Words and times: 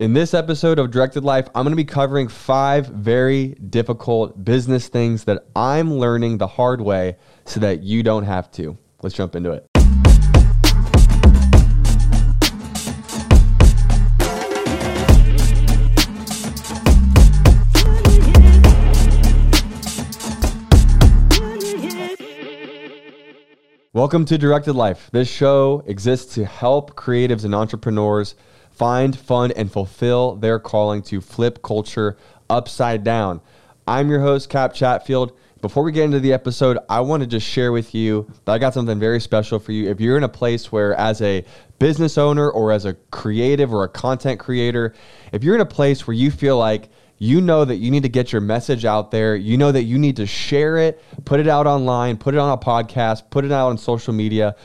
In 0.00 0.12
this 0.12 0.34
episode 0.34 0.80
of 0.80 0.90
Directed 0.90 1.22
Life, 1.22 1.46
I'm 1.54 1.62
going 1.62 1.70
to 1.70 1.76
be 1.76 1.84
covering 1.84 2.26
five 2.26 2.88
very 2.88 3.50
difficult 3.50 4.44
business 4.44 4.88
things 4.88 5.22
that 5.26 5.46
I'm 5.54 5.94
learning 5.94 6.38
the 6.38 6.48
hard 6.48 6.80
way 6.80 7.16
so 7.44 7.60
that 7.60 7.84
you 7.84 8.02
don't 8.02 8.24
have 8.24 8.50
to. 8.54 8.76
Let's 9.02 9.14
jump 9.14 9.36
into 9.36 9.52
it. 9.52 9.64
Welcome 23.92 24.24
to 24.24 24.36
Directed 24.36 24.72
Life. 24.72 25.08
This 25.12 25.30
show 25.30 25.84
exists 25.86 26.34
to 26.34 26.44
help 26.44 26.96
creatives 26.96 27.44
and 27.44 27.54
entrepreneurs 27.54 28.34
find, 28.74 29.16
fund, 29.18 29.52
and 29.56 29.70
fulfill 29.70 30.36
their 30.36 30.58
calling 30.58 31.02
to 31.02 31.20
flip 31.20 31.62
culture 31.62 32.16
upside 32.50 33.04
down. 33.04 33.40
I'm 33.86 34.08
your 34.10 34.20
host, 34.20 34.48
Kap 34.48 34.74
Chatfield. 34.74 35.32
Before 35.60 35.82
we 35.82 35.92
get 35.92 36.04
into 36.04 36.20
the 36.20 36.32
episode, 36.32 36.78
I 36.88 37.00
want 37.00 37.22
to 37.22 37.26
just 37.26 37.46
share 37.46 37.72
with 37.72 37.94
you 37.94 38.30
that 38.44 38.52
I 38.52 38.58
got 38.58 38.74
something 38.74 38.98
very 38.98 39.20
special 39.20 39.58
for 39.58 39.72
you. 39.72 39.88
If 39.88 40.00
you're 40.00 40.18
in 40.18 40.24
a 40.24 40.28
place 40.28 40.70
where, 40.70 40.94
as 40.94 41.22
a 41.22 41.44
business 41.78 42.18
owner 42.18 42.50
or 42.50 42.70
as 42.72 42.84
a 42.84 42.94
creative 43.10 43.72
or 43.72 43.84
a 43.84 43.88
content 43.88 44.40
creator, 44.40 44.92
if 45.32 45.42
you're 45.42 45.54
in 45.54 45.60
a 45.60 45.66
place 45.66 46.06
where 46.06 46.14
you 46.14 46.30
feel 46.30 46.58
like 46.58 46.90
you 47.18 47.40
know 47.40 47.64
that 47.64 47.76
you 47.76 47.90
need 47.90 48.02
to 48.02 48.08
get 48.08 48.32
your 48.32 48.40
message 48.40 48.84
out 48.84 49.10
there. 49.10 49.36
You 49.36 49.56
know 49.56 49.72
that 49.72 49.84
you 49.84 49.98
need 49.98 50.16
to 50.16 50.26
share 50.26 50.76
it, 50.76 51.02
put 51.24 51.40
it 51.40 51.48
out 51.48 51.66
online, 51.66 52.16
put 52.16 52.34
it 52.34 52.38
on 52.38 52.50
a 52.50 52.58
podcast, 52.58 53.30
put 53.30 53.44
it 53.44 53.52
out 53.52 53.68
on 53.68 53.78
social 53.78 54.12
media. 54.12 54.56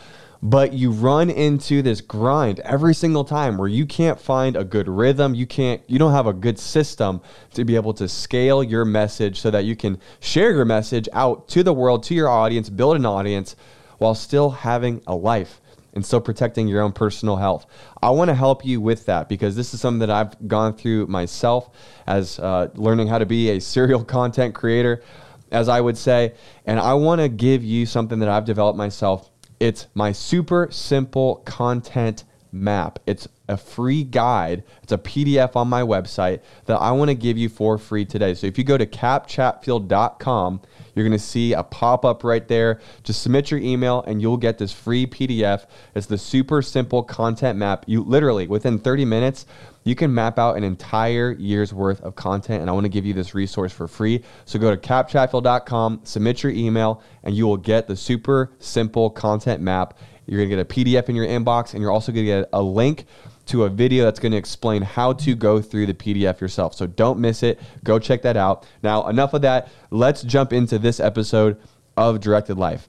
But 0.42 0.72
you 0.72 0.92
run 0.92 1.30
into 1.30 1.82
this 1.82 2.00
grind 2.00 2.62
every 2.62 2.96
single 2.96 3.26
time 3.26 3.58
where 3.58 3.68
you 3.68 3.86
can't 3.86 4.20
find 4.20 4.56
a 4.56 4.64
good 4.64 4.88
rhythm. 4.88 5.36
You 5.36 5.46
can't, 5.46 5.82
you 5.88 6.00
don't 6.00 6.14
have 6.14 6.28
a 6.28 6.34
good 6.34 6.58
system 6.58 7.22
to 7.56 7.66
be 7.66 7.76
able 7.76 7.94
to 7.96 8.08
scale 8.08 8.64
your 8.64 8.86
message 8.86 9.42
so 9.42 9.52
that 9.52 9.66
you 9.66 9.76
can 9.76 10.00
share 10.22 10.52
your 10.52 10.64
message 10.64 11.10
out 11.12 11.50
to 11.50 11.62
the 11.62 11.74
world, 11.74 12.04
to 12.04 12.16
your 12.16 12.30
audience, 12.30 12.70
build 12.70 12.96
an 12.96 13.06
audience 13.06 13.58
while 13.98 14.16
still 14.16 14.50
having 14.50 15.02
a 15.08 15.16
life 15.16 15.60
and 15.94 16.06
still 16.06 16.22
protecting 16.22 16.68
your 16.68 16.82
own 16.82 16.94
personal 16.94 17.36
health. 17.36 17.66
I 18.02 18.10
want 18.12 18.30
to 18.30 18.36
help 18.36 18.64
you 18.64 18.80
with 18.80 19.06
that 19.08 19.28
because 19.28 19.56
this 19.58 19.74
is 19.74 19.82
something 19.82 20.00
that 20.00 20.10
I've 20.10 20.48
gone 20.48 20.74
through 20.74 21.08
myself 21.08 21.70
as 22.08 22.40
uh, 22.40 22.70
learning 22.76 23.08
how 23.08 23.18
to 23.18 23.26
be 23.26 23.50
a 23.50 23.60
serial 23.60 24.04
content 24.06 24.56
creator, 24.56 25.04
as 25.52 25.68
I 25.68 25.82
would 25.82 25.98
say. 25.98 26.36
And 26.66 26.80
I 26.80 26.94
want 26.94 27.20
to 27.20 27.28
give 27.28 27.64
you 27.64 27.86
something 27.86 28.20
that 28.20 28.30
I've 28.30 28.46
developed 28.46 28.78
myself. 28.78 29.30
It's 29.60 29.88
my 29.94 30.12
super 30.12 30.70
simple 30.72 31.38
content 31.46 32.24
map. 32.52 33.00
It's 33.06 33.28
a 33.48 33.58
free 33.58 34.04
guide. 34.04 34.64
It's 34.84 34.92
a 34.92 34.98
PDF 34.98 35.56
on 35.56 35.68
my 35.68 35.82
website 35.82 36.42
that 36.66 36.76
I 36.76 36.92
want 36.92 37.10
to 37.10 37.16
give 37.16 37.38
you 37.38 37.50
for 37.50 37.78
free 37.78 38.06
today. 38.06 38.34
So 38.34 38.48
if 38.48 38.58
you 38.58 38.64
go 38.64 38.78
to 38.78 38.86
kapchatfield.com, 38.86 40.62
you're 40.96 41.06
going 41.06 41.18
to 41.18 41.24
see 41.24 41.54
a 41.54 41.64
pop 41.64 42.06
up 42.06 42.24
right 42.24 42.48
there. 42.48 42.80
Just 43.04 43.22
submit 43.22 43.52
your 43.52 43.60
email 43.60 44.04
and 44.04 44.22
you'll 44.22 44.38
get 44.38 44.58
this 44.58 44.72
free 44.72 45.06
PDF. 45.06 45.66
It's 45.96 46.08
the 46.08 46.18
super 46.18 46.62
simple 46.62 47.04
content 47.04 47.58
map. 47.58 47.86
You 47.88 48.04
literally, 48.04 48.48
within 48.48 48.80
30 48.80 49.06
minutes, 49.06 49.46
you 49.84 49.96
can 49.96 50.14
map 50.14 50.38
out 50.38 50.58
an 50.58 50.64
entire 50.64 51.32
year's 51.34 51.74
worth 51.74 52.02
of 52.02 52.16
content. 52.16 52.62
And 52.62 52.70
I 52.70 52.74
want 52.74 52.86
to 52.86 52.90
give 52.90 53.06
you 53.06 53.14
this 53.14 53.34
resource 53.34 53.72
for 53.72 53.88
free. 53.88 54.24
So 54.46 54.60
go 54.60 54.76
to 54.76 54.78
kapchatfield.com, 54.78 56.02
submit 56.04 56.44
your 56.44 56.52
email, 56.52 57.02
and 57.24 57.36
you 57.36 57.48
will 57.48 57.58
get 57.58 57.88
the 57.88 57.96
super 57.96 58.52
simple 58.60 59.10
content 59.10 59.62
map. 59.62 59.98
You're 60.26 60.38
going 60.38 60.50
to 60.50 60.56
get 60.58 60.62
a 60.62 61.02
PDF 61.02 61.10
in 61.10 61.16
your 61.16 61.26
inbox, 61.26 61.74
and 61.74 61.82
you're 61.82 61.92
also 61.92 62.12
going 62.12 62.26
to 62.26 62.32
get 62.32 62.50
a 62.54 62.62
link 62.62 63.06
to 63.48 63.64
a 63.64 63.70
video 63.70 64.04
that's 64.04 64.20
going 64.20 64.32
to 64.32 64.38
explain 64.38 64.84
how 64.84 65.14
to 65.14 65.34
go 65.34 65.60
through 65.60 65.88
the 65.88 65.94
PDF 65.94 66.40
yourself. 66.40 66.76
So 66.76 66.86
don't 66.86 67.20
miss 67.20 67.42
it. 67.42 67.60
Go 67.84 67.98
check 67.98 68.22
that 68.22 68.38
out. 68.38 68.68
Now, 68.84 69.08
enough 69.08 69.34
of 69.34 69.42
that. 69.42 69.70
Let's 69.90 70.22
jump 70.22 70.54
into 70.54 70.78
this 70.78 71.00
episode 71.00 71.60
of 71.98 72.20
Directed 72.20 72.60
Life. 72.60 72.88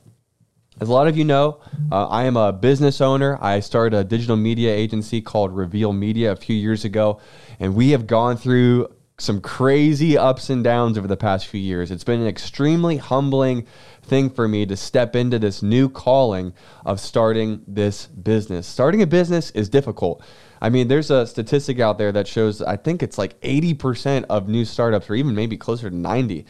As 0.81 0.89
a 0.89 0.93
lot 0.93 1.09
of 1.09 1.17
you 1.17 1.25
know, 1.25 1.61
uh, 1.93 2.09
I 2.09 2.25
am 2.25 2.39
a 2.39 2.55
business 2.55 3.03
owner. 3.03 3.37
I 3.43 3.61
started 3.61 3.95
a 3.95 4.03
digital 4.03 4.37
media 4.37 4.73
agency 4.75 5.21
called 5.21 5.55
Reveal 5.55 5.93
Media 5.93 6.33
a 6.33 6.37
few 6.37 6.57
years 6.57 6.87
ago, 6.87 7.21
and 7.59 7.75
we 7.75 7.91
have 7.91 8.07
gone 8.07 8.39
through 8.39 8.89
some 9.19 9.43
crazy 9.43 10.17
ups 10.17 10.49
and 10.49 10.65
downs 10.65 10.97
over 10.97 11.07
the 11.07 11.19
past 11.19 11.49
few 11.49 11.61
years. 11.61 11.91
It's 11.91 12.03
been 12.03 12.23
an 12.23 12.27
extremely 12.27 12.97
humbling 12.97 13.67
thing 14.03 14.31
for 14.31 14.49
me 14.49 14.65
to 14.65 14.75
step 14.75 15.15
into 15.15 15.39
this 15.39 15.63
new 15.63 15.91
calling 15.91 16.55
of 16.87 16.99
starting 16.99 17.63
this 17.69 18.07
business. 18.07 18.67
Starting 18.67 19.03
a 19.03 19.07
business 19.07 19.51
is 19.51 19.69
difficult. 19.69 20.25
I 20.63 20.71
mean, 20.71 20.89
there's 20.89 21.11
a 21.11 21.27
statistic 21.27 21.79
out 21.79 21.99
there 21.99 22.13
that 22.13 22.27
shows 22.27 22.63
I 22.63 22.79
think 22.79 23.03
it's 23.03 23.19
like 23.19 23.39
80% 23.43 24.25
of 24.31 24.49
new 24.49 24.65
startups, 24.65 25.11
or 25.11 25.15
even 25.15 25.35
maybe 25.35 25.59
closer 25.59 25.91
to 25.91 25.95
90, 25.95 26.47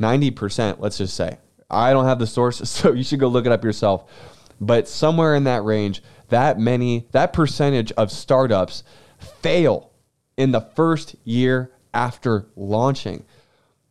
90%, 0.00 0.76
let's 0.78 0.96
just 0.96 1.14
say. 1.14 1.36
I 1.70 1.92
don't 1.92 2.04
have 2.04 2.18
the 2.18 2.26
source, 2.26 2.58
so 2.70 2.92
you 2.92 3.02
should 3.02 3.20
go 3.20 3.28
look 3.28 3.46
it 3.46 3.52
up 3.52 3.64
yourself. 3.64 4.10
But 4.60 4.88
somewhere 4.88 5.34
in 5.34 5.44
that 5.44 5.64
range, 5.64 6.02
that 6.28 6.58
many, 6.58 7.06
that 7.12 7.32
percentage 7.32 7.92
of 7.92 8.10
startups 8.10 8.82
fail 9.42 9.90
in 10.36 10.52
the 10.52 10.60
first 10.60 11.16
year 11.24 11.72
after 11.92 12.46
launching. 12.56 13.24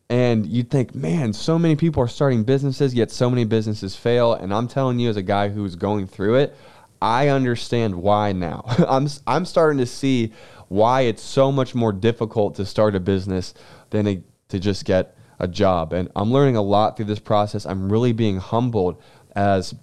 And 0.08 0.46
you'd 0.46 0.70
think, 0.70 0.94
man, 0.94 1.32
so 1.32 1.58
many 1.58 1.74
people 1.74 2.02
are 2.02 2.08
starting 2.08 2.44
businesses, 2.44 2.94
yet 2.94 3.10
so 3.10 3.28
many 3.28 3.44
businesses 3.44 3.96
fail. 3.96 4.34
And 4.34 4.54
I'm 4.54 4.68
telling 4.68 5.00
you, 5.00 5.08
as 5.08 5.16
a 5.16 5.22
guy 5.22 5.48
who's 5.48 5.74
going 5.74 6.06
through 6.06 6.36
it, 6.36 6.56
I 7.02 7.28
understand 7.28 7.94
why 7.96 8.32
now. 8.32 8.64
I'm 8.88 9.08
I'm 9.26 9.44
starting 9.44 9.78
to 9.78 9.86
see 9.86 10.32
why 10.68 11.02
it's 11.02 11.22
so 11.22 11.52
much 11.52 11.74
more 11.74 11.92
difficult 11.92 12.54
to 12.56 12.66
start 12.66 12.94
a 12.94 13.00
business 13.00 13.54
than 13.90 14.24
to 14.48 14.58
just 14.58 14.84
get 14.84 15.15
a 15.38 15.48
job. 15.48 15.92
And 15.92 16.10
I'm 16.16 16.32
learning 16.32 16.56
a 16.56 16.62
lot 16.62 16.96
through 16.96 17.06
this 17.06 17.18
process. 17.18 17.66
I'm 17.66 17.90
really 17.90 18.12
being 18.12 18.38
humbled 18.38 19.02
as 19.34 19.74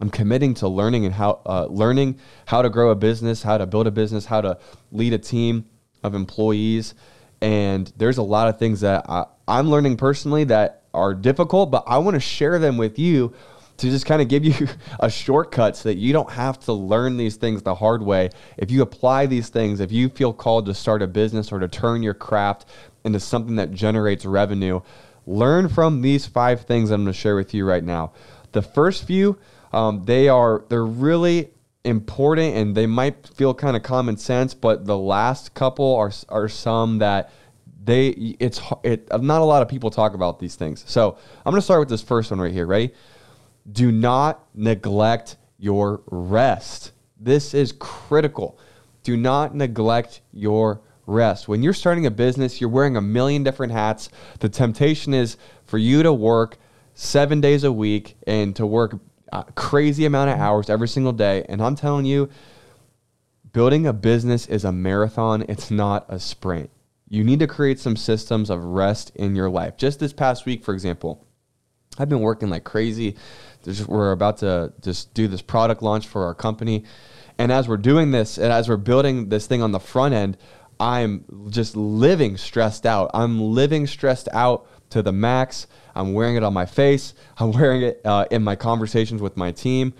I'm 0.00 0.10
committing 0.10 0.54
to 0.54 0.68
learning 0.68 1.04
and 1.04 1.14
how 1.14 1.40
uh, 1.44 1.66
learning 1.66 2.18
how 2.46 2.62
to 2.62 2.70
grow 2.70 2.90
a 2.90 2.94
business, 2.94 3.42
how 3.42 3.58
to 3.58 3.66
build 3.66 3.86
a 3.86 3.90
business, 3.90 4.24
how 4.24 4.40
to 4.40 4.58
lead 4.90 5.12
a 5.12 5.18
team 5.18 5.66
of 6.02 6.14
employees. 6.14 6.94
And 7.42 7.92
there's 7.96 8.18
a 8.18 8.22
lot 8.22 8.48
of 8.48 8.58
things 8.58 8.80
that 8.80 9.04
I, 9.08 9.26
I'm 9.46 9.68
learning 9.68 9.96
personally 9.96 10.44
that 10.44 10.84
are 10.94 11.14
difficult, 11.14 11.70
but 11.70 11.84
I 11.86 11.98
want 11.98 12.14
to 12.14 12.20
share 12.20 12.58
them 12.58 12.76
with 12.76 12.98
you 12.98 13.34
to 13.80 13.88
just 13.88 14.04
kind 14.04 14.20
of 14.20 14.28
give 14.28 14.44
you 14.44 14.68
a 15.00 15.10
shortcut 15.10 15.76
so 15.76 15.88
that 15.88 15.96
you 15.96 16.12
don't 16.12 16.30
have 16.30 16.58
to 16.60 16.72
learn 16.72 17.16
these 17.16 17.36
things 17.36 17.62
the 17.62 17.74
hard 17.74 18.02
way. 18.02 18.30
If 18.56 18.70
you 18.70 18.82
apply 18.82 19.26
these 19.26 19.48
things, 19.48 19.80
if 19.80 19.90
you 19.90 20.08
feel 20.08 20.32
called 20.32 20.66
to 20.66 20.74
start 20.74 21.02
a 21.02 21.06
business 21.06 21.50
or 21.50 21.58
to 21.58 21.68
turn 21.68 22.02
your 22.02 22.14
craft 22.14 22.66
into 23.04 23.20
something 23.20 23.56
that 23.56 23.72
generates 23.72 24.24
revenue, 24.24 24.80
learn 25.26 25.68
from 25.68 26.02
these 26.02 26.26
five 26.26 26.62
things 26.62 26.90
I'm 26.90 27.04
going 27.04 27.12
to 27.12 27.18
share 27.18 27.36
with 27.36 27.54
you 27.54 27.64
right 27.64 27.84
now. 27.84 28.12
The 28.52 28.62
first 28.62 29.04
few, 29.04 29.38
um, 29.72 30.04
they 30.04 30.28
are 30.28 30.64
they're 30.68 30.84
really 30.84 31.50
important 31.84 32.56
and 32.56 32.74
they 32.74 32.86
might 32.86 33.28
feel 33.28 33.54
kind 33.54 33.76
of 33.76 33.82
common 33.82 34.16
sense, 34.16 34.54
but 34.54 34.86
the 34.86 34.98
last 34.98 35.54
couple 35.54 35.96
are 35.96 36.12
are 36.28 36.48
some 36.48 36.98
that 36.98 37.32
they 37.82 38.08
it's 38.38 38.60
it 38.82 39.08
not 39.22 39.40
a 39.40 39.44
lot 39.44 39.62
of 39.62 39.68
people 39.68 39.90
talk 39.90 40.14
about 40.14 40.38
these 40.38 40.56
things. 40.56 40.84
So 40.86 41.16
I'm 41.44 41.52
going 41.52 41.60
to 41.60 41.64
start 41.64 41.80
with 41.80 41.88
this 41.88 42.02
first 42.02 42.30
one 42.30 42.40
right 42.40 42.52
here. 42.52 42.66
Ready? 42.66 42.92
do 43.70 43.92
not 43.92 44.46
neglect 44.54 45.36
your 45.58 46.02
rest. 46.06 46.92
This 47.18 47.54
is 47.54 47.72
critical. 47.72 48.58
Do 49.02 49.16
not 49.16 49.54
neglect 49.54 50.22
your 50.32 50.80
rest. 51.10 51.48
When 51.48 51.62
you're 51.62 51.72
starting 51.72 52.06
a 52.06 52.10
business, 52.10 52.60
you're 52.60 52.70
wearing 52.70 52.96
a 52.96 53.00
million 53.00 53.42
different 53.42 53.72
hats. 53.72 54.08
The 54.38 54.48
temptation 54.48 55.12
is 55.12 55.36
for 55.64 55.78
you 55.78 56.02
to 56.02 56.12
work 56.12 56.58
seven 56.94 57.40
days 57.40 57.64
a 57.64 57.72
week 57.72 58.16
and 58.26 58.54
to 58.56 58.66
work 58.66 58.98
a 59.32 59.44
crazy 59.54 60.04
amount 60.04 60.30
of 60.30 60.38
hours 60.38 60.70
every 60.70 60.88
single 60.88 61.12
day. 61.12 61.44
And 61.48 61.62
I'm 61.62 61.76
telling 61.76 62.06
you, 62.06 62.28
building 63.52 63.86
a 63.86 63.92
business 63.92 64.46
is 64.46 64.64
a 64.64 64.72
marathon, 64.72 65.44
it's 65.48 65.70
not 65.70 66.06
a 66.08 66.18
sprint. 66.18 66.70
You 67.08 67.24
need 67.24 67.40
to 67.40 67.46
create 67.46 67.80
some 67.80 67.96
systems 67.96 68.50
of 68.50 68.62
rest 68.62 69.12
in 69.16 69.34
your 69.34 69.50
life. 69.50 69.76
Just 69.76 69.98
this 69.98 70.12
past 70.12 70.46
week, 70.46 70.64
for 70.64 70.72
example, 70.72 71.26
I've 71.98 72.08
been 72.08 72.20
working 72.20 72.50
like 72.50 72.64
crazy 72.64 73.16
there's, 73.62 73.86
we're 73.86 74.12
about 74.12 74.38
to 74.38 74.72
just 74.80 75.12
do 75.14 75.28
this 75.28 75.42
product 75.42 75.82
launch 75.82 76.06
for 76.06 76.24
our 76.24 76.34
company. 76.34 76.84
And 77.38 77.50
as 77.50 77.68
we're 77.68 77.76
doing 77.76 78.10
this, 78.10 78.38
and 78.38 78.52
as 78.52 78.68
we're 78.68 78.76
building 78.76 79.28
this 79.28 79.46
thing 79.46 79.62
on 79.62 79.72
the 79.72 79.80
front 79.80 80.14
end, 80.14 80.36
I'm 80.80 81.24
just 81.50 81.76
living 81.76 82.38
stressed 82.38 82.86
out. 82.86 83.10
I'm 83.12 83.38
living 83.38 83.86
stressed 83.86 84.28
out 84.32 84.66
to 84.90 85.02
the 85.02 85.12
max. 85.12 85.66
I'm 85.94 86.14
wearing 86.14 86.36
it 86.36 86.42
on 86.42 86.54
my 86.54 86.66
face. 86.66 87.14
I'm 87.38 87.52
wearing 87.52 87.82
it 87.82 88.00
uh, 88.04 88.24
in 88.30 88.42
my 88.42 88.56
conversations 88.56 89.20
with 89.20 89.36
my 89.36 89.52
team. 89.52 89.92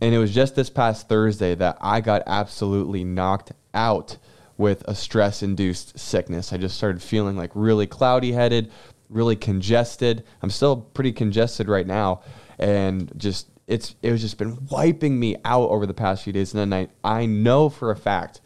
And 0.00 0.12
it 0.12 0.18
was 0.18 0.34
just 0.34 0.56
this 0.56 0.68
past 0.68 1.08
Thursday 1.08 1.54
that 1.54 1.78
I 1.80 2.00
got 2.00 2.24
absolutely 2.26 3.04
knocked 3.04 3.52
out 3.72 4.18
with 4.58 4.82
a 4.86 4.94
stress 4.94 5.42
induced 5.42 5.98
sickness. 5.98 6.52
I 6.52 6.58
just 6.58 6.76
started 6.76 7.00
feeling 7.00 7.36
like 7.36 7.52
really 7.54 7.86
cloudy 7.86 8.32
headed, 8.32 8.70
really 9.08 9.36
congested. 9.36 10.24
I'm 10.42 10.50
still 10.50 10.76
pretty 10.76 11.12
congested 11.12 11.68
right 11.68 11.86
now 11.86 12.22
and 12.58 13.12
just 13.16 13.48
it's 13.66 13.94
it 14.02 14.12
was 14.12 14.20
just 14.20 14.36
been 14.36 14.66
wiping 14.66 15.18
me 15.18 15.36
out 15.44 15.70
over 15.70 15.86
the 15.86 15.94
past 15.94 16.24
few 16.24 16.32
days. 16.32 16.54
And 16.54 16.72
then 16.72 16.88
I 17.04 17.20
I 17.20 17.26
know 17.26 17.68
for 17.68 17.90
a 17.90 17.96
fact 17.96 18.40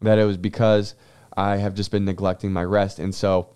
that 0.00 0.18
it 0.18 0.24
was 0.24 0.36
because 0.36 0.94
I 1.38 1.58
have 1.58 1.74
just 1.74 1.92
been 1.92 2.04
neglecting 2.04 2.52
my 2.52 2.64
rest. 2.64 2.98
And 2.98 3.14
so 3.14 3.50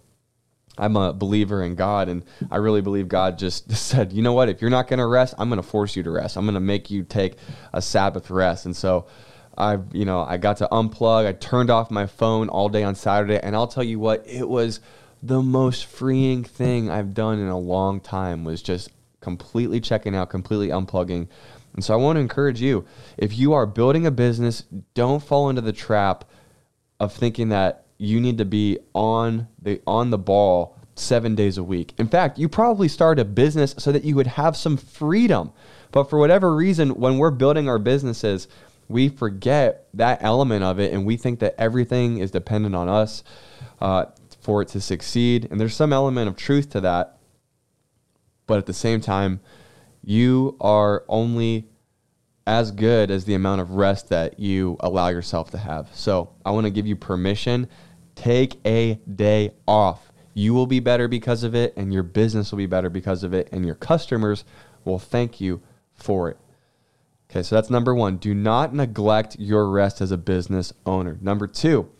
I'm 0.78 0.96
a 0.96 1.12
believer 1.12 1.64
in 1.64 1.74
God, 1.74 2.08
and 2.08 2.24
I 2.48 2.58
really 2.58 2.80
believe 2.80 3.08
God 3.08 3.38
just 3.38 3.72
said, 3.76 4.12
you 4.12 4.22
know 4.22 4.32
what? 4.32 4.48
If 4.48 4.60
you're 4.60 4.70
not 4.70 4.86
going 4.86 5.00
to 5.00 5.06
rest, 5.06 5.34
I'm 5.36 5.48
going 5.48 5.60
to 5.60 5.68
force 5.68 5.96
you 5.96 6.04
to 6.04 6.10
rest. 6.12 6.36
I'm 6.36 6.44
going 6.44 6.54
to 6.54 6.60
make 6.60 6.92
you 6.92 7.02
take 7.02 7.38
a 7.72 7.82
Sabbath 7.82 8.30
rest. 8.30 8.66
And 8.66 8.76
so 8.76 9.06
I, 9.58 9.78
you 9.92 10.04
know, 10.04 10.22
I 10.22 10.36
got 10.36 10.58
to 10.58 10.68
unplug. 10.70 11.26
I 11.26 11.32
turned 11.32 11.70
off 11.70 11.90
my 11.90 12.06
phone 12.06 12.48
all 12.48 12.68
day 12.68 12.84
on 12.84 12.94
Saturday, 12.94 13.40
and 13.42 13.56
I'll 13.56 13.66
tell 13.66 13.82
you 13.82 13.98
what, 13.98 14.24
it 14.28 14.48
was 14.48 14.78
the 15.20 15.42
most 15.42 15.86
freeing 15.86 16.44
thing 16.44 16.88
I've 16.88 17.14
done 17.14 17.40
in 17.40 17.48
a 17.48 17.58
long 17.58 17.98
time. 17.98 18.44
Was 18.44 18.62
just 18.62 18.90
completely 19.20 19.80
checking 19.80 20.14
out, 20.14 20.30
completely 20.30 20.68
unplugging. 20.68 21.26
And 21.74 21.84
so 21.84 21.94
I 21.94 21.96
want 21.96 22.16
to 22.16 22.20
encourage 22.20 22.60
you 22.60 22.84
if 23.18 23.36
you 23.36 23.54
are 23.54 23.66
building 23.66 24.06
a 24.06 24.12
business, 24.12 24.62
don't 24.94 25.22
fall 25.22 25.50
into 25.50 25.62
the 25.62 25.72
trap 25.72 26.24
of 27.02 27.12
thinking 27.12 27.48
that 27.48 27.84
you 27.98 28.20
need 28.20 28.38
to 28.38 28.44
be 28.44 28.78
on 28.94 29.48
the 29.60 29.82
on 29.88 30.10
the 30.10 30.18
ball 30.18 30.78
7 30.94 31.34
days 31.34 31.58
a 31.58 31.64
week. 31.64 31.94
In 31.98 32.06
fact, 32.06 32.38
you 32.38 32.48
probably 32.48 32.86
started 32.86 33.22
a 33.22 33.24
business 33.24 33.74
so 33.76 33.90
that 33.90 34.04
you 34.04 34.14
would 34.14 34.28
have 34.28 34.56
some 34.56 34.76
freedom. 34.76 35.52
But 35.90 36.08
for 36.08 36.18
whatever 36.18 36.54
reason 36.54 36.90
when 36.90 37.18
we're 37.18 37.32
building 37.32 37.68
our 37.68 37.80
businesses, 37.80 38.46
we 38.88 39.08
forget 39.08 39.88
that 39.94 40.22
element 40.22 40.62
of 40.62 40.78
it 40.78 40.92
and 40.92 41.04
we 41.04 41.16
think 41.16 41.40
that 41.40 41.56
everything 41.58 42.18
is 42.18 42.30
dependent 42.30 42.76
on 42.76 42.88
us 42.88 43.24
uh, 43.80 44.06
for 44.40 44.62
it 44.62 44.68
to 44.68 44.80
succeed. 44.80 45.48
And 45.50 45.60
there's 45.60 45.74
some 45.74 45.92
element 45.92 46.28
of 46.28 46.36
truth 46.36 46.70
to 46.70 46.80
that. 46.82 47.18
But 48.46 48.58
at 48.58 48.66
the 48.66 48.74
same 48.74 49.00
time, 49.00 49.40
you 50.04 50.56
are 50.60 51.04
only 51.08 51.68
as 52.46 52.70
good 52.70 53.10
as 53.10 53.24
the 53.24 53.34
amount 53.34 53.60
of 53.60 53.72
rest 53.72 54.08
that 54.08 54.38
you 54.38 54.76
allow 54.80 55.08
yourself 55.08 55.50
to 55.50 55.58
have. 55.58 55.88
So 55.94 56.30
I 56.44 56.50
want 56.50 56.66
to 56.66 56.70
give 56.70 56.86
you 56.86 56.96
permission. 56.96 57.68
Take 58.14 58.56
a 58.66 58.94
day 59.14 59.54
off. 59.66 60.12
You 60.34 60.54
will 60.54 60.66
be 60.66 60.80
better 60.80 61.08
because 61.08 61.44
of 61.44 61.54
it, 61.54 61.74
and 61.76 61.92
your 61.92 62.02
business 62.02 62.50
will 62.50 62.58
be 62.58 62.66
better 62.66 62.88
because 62.88 63.22
of 63.22 63.34
it, 63.34 63.48
and 63.52 63.64
your 63.66 63.74
customers 63.74 64.44
will 64.84 64.98
thank 64.98 65.40
you 65.40 65.62
for 65.94 66.30
it. 66.30 66.38
Okay, 67.30 67.42
so 67.42 67.54
that's 67.54 67.70
number 67.70 67.94
one. 67.94 68.16
Do 68.16 68.34
not 68.34 68.74
neglect 68.74 69.36
your 69.38 69.68
rest 69.68 70.00
as 70.00 70.10
a 70.10 70.18
business 70.18 70.72
owner. 70.84 71.18
Number 71.20 71.46
two, 71.46 71.90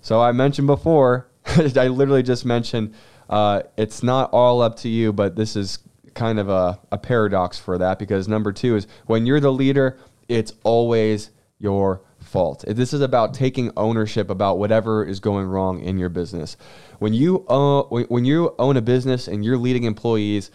so 0.00 0.20
I 0.20 0.32
mentioned 0.32 0.66
before, 0.66 1.28
I 1.46 1.88
literally 1.88 2.22
just 2.22 2.44
mentioned 2.44 2.94
uh, 3.28 3.62
it's 3.76 4.02
not 4.02 4.30
all 4.32 4.60
up 4.60 4.76
to 4.76 4.88
you, 4.88 5.12
but 5.12 5.36
this 5.36 5.56
is 5.56 5.78
kind 6.14 6.38
of 6.38 6.48
a, 6.48 6.78
a 6.92 6.98
paradox 6.98 7.58
for 7.58 7.78
that 7.78 7.98
because 7.98 8.28
number 8.28 8.52
two 8.52 8.76
is 8.76 8.86
when 9.06 9.26
you're 9.26 9.40
the 9.40 9.52
leader, 9.52 9.98
it's 10.28 10.52
always 10.62 11.30
your 11.58 12.02
fault. 12.20 12.64
This 12.66 12.92
is 12.92 13.00
about 13.00 13.34
taking 13.34 13.70
ownership 13.76 14.30
about 14.30 14.58
whatever 14.58 15.04
is 15.04 15.20
going 15.20 15.46
wrong 15.46 15.80
in 15.80 15.98
your 15.98 16.08
business. 16.08 16.56
When 16.98 17.12
you 17.12 17.44
own, 17.48 17.84
when 18.08 18.24
you 18.24 18.54
own 18.58 18.76
a 18.76 18.82
business 18.82 19.28
and 19.28 19.44
you're 19.44 19.58
leading 19.58 19.84
employees, 19.84 20.50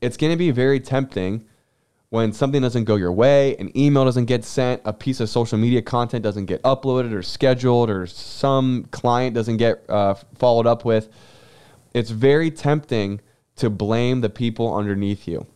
it's 0.00 0.16
going 0.16 0.32
to 0.32 0.36
be 0.36 0.50
very 0.50 0.80
tempting 0.80 1.44
when 2.10 2.32
something 2.32 2.62
doesn't 2.62 2.84
go 2.84 2.96
your 2.96 3.12
way, 3.12 3.54
an 3.56 3.76
email 3.76 4.04
doesn't 4.04 4.24
get 4.24 4.42
sent, 4.42 4.80
a 4.86 4.92
piece 4.92 5.20
of 5.20 5.28
social 5.28 5.58
media 5.58 5.82
content 5.82 6.22
doesn't 6.22 6.46
get 6.46 6.62
uploaded 6.62 7.12
or 7.12 7.22
scheduled, 7.22 7.90
or 7.90 8.06
some 8.06 8.86
client 8.90 9.34
doesn't 9.34 9.58
get 9.58 9.84
uh, 9.90 10.14
followed 10.34 10.66
up 10.66 10.86
with. 10.86 11.10
It's 11.92 12.08
very 12.10 12.50
tempting 12.50 13.20
to 13.58 13.70
blame 13.70 14.20
the 14.20 14.30
people 14.30 14.74
underneath 14.74 15.28
you. 15.28 15.46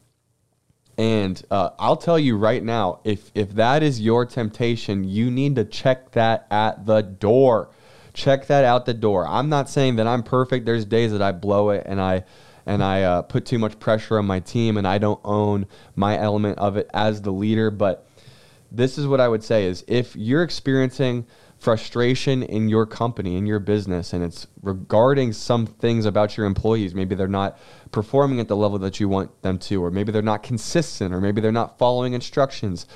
And 0.98 1.42
uh, 1.50 1.70
I'll 1.78 1.96
tell 1.96 2.18
you 2.18 2.36
right 2.36 2.62
now, 2.62 3.00
if 3.02 3.30
if 3.34 3.54
that 3.54 3.82
is 3.82 4.00
your 4.00 4.26
temptation, 4.26 5.04
you 5.04 5.30
need 5.30 5.56
to 5.56 5.64
check 5.64 6.12
that 6.12 6.46
at 6.50 6.84
the 6.84 7.00
door. 7.00 7.70
Check 8.12 8.46
that 8.48 8.64
out 8.64 8.84
the 8.84 8.94
door. 8.94 9.26
I'm 9.26 9.48
not 9.48 9.70
saying 9.70 9.96
that 9.96 10.06
I'm 10.06 10.22
perfect. 10.22 10.66
There's 10.66 10.84
days 10.84 11.12
that 11.12 11.22
I 11.22 11.32
blow 11.32 11.70
it 11.70 11.84
and 11.86 12.00
I 12.00 12.24
and 12.66 12.84
I 12.84 13.02
uh, 13.02 13.22
put 13.22 13.46
too 13.46 13.58
much 13.58 13.78
pressure 13.80 14.18
on 14.18 14.26
my 14.26 14.40
team 14.40 14.76
and 14.76 14.86
I 14.86 14.98
don't 14.98 15.20
own 15.24 15.66
my 15.96 16.18
element 16.18 16.58
of 16.58 16.76
it 16.76 16.90
as 16.92 17.22
the 17.22 17.32
leader. 17.32 17.70
But 17.70 18.06
this 18.70 18.98
is 18.98 19.06
what 19.06 19.20
I 19.20 19.28
would 19.28 19.42
say: 19.42 19.64
is 19.64 19.84
if 19.88 20.14
you're 20.14 20.42
experiencing 20.42 21.26
frustration 21.62 22.42
in 22.42 22.68
your 22.68 22.84
company, 22.84 23.36
in 23.36 23.46
your 23.46 23.60
business, 23.60 24.12
and 24.12 24.24
it's 24.24 24.48
regarding 24.62 25.32
some 25.32 25.64
things 25.64 26.04
about 26.04 26.36
your 26.36 26.44
employees. 26.44 26.92
Maybe 26.92 27.14
they're 27.14 27.28
not 27.28 27.56
performing 27.92 28.40
at 28.40 28.48
the 28.48 28.56
level 28.56 28.80
that 28.80 28.98
you 28.98 29.08
want 29.08 29.42
them 29.42 29.58
to, 29.58 29.84
or 29.84 29.92
maybe 29.92 30.10
they're 30.10 30.22
not 30.22 30.42
consistent, 30.42 31.14
or 31.14 31.20
maybe 31.20 31.40
they're 31.40 31.52
not 31.52 31.78
following 31.78 32.14
instructions. 32.14 32.88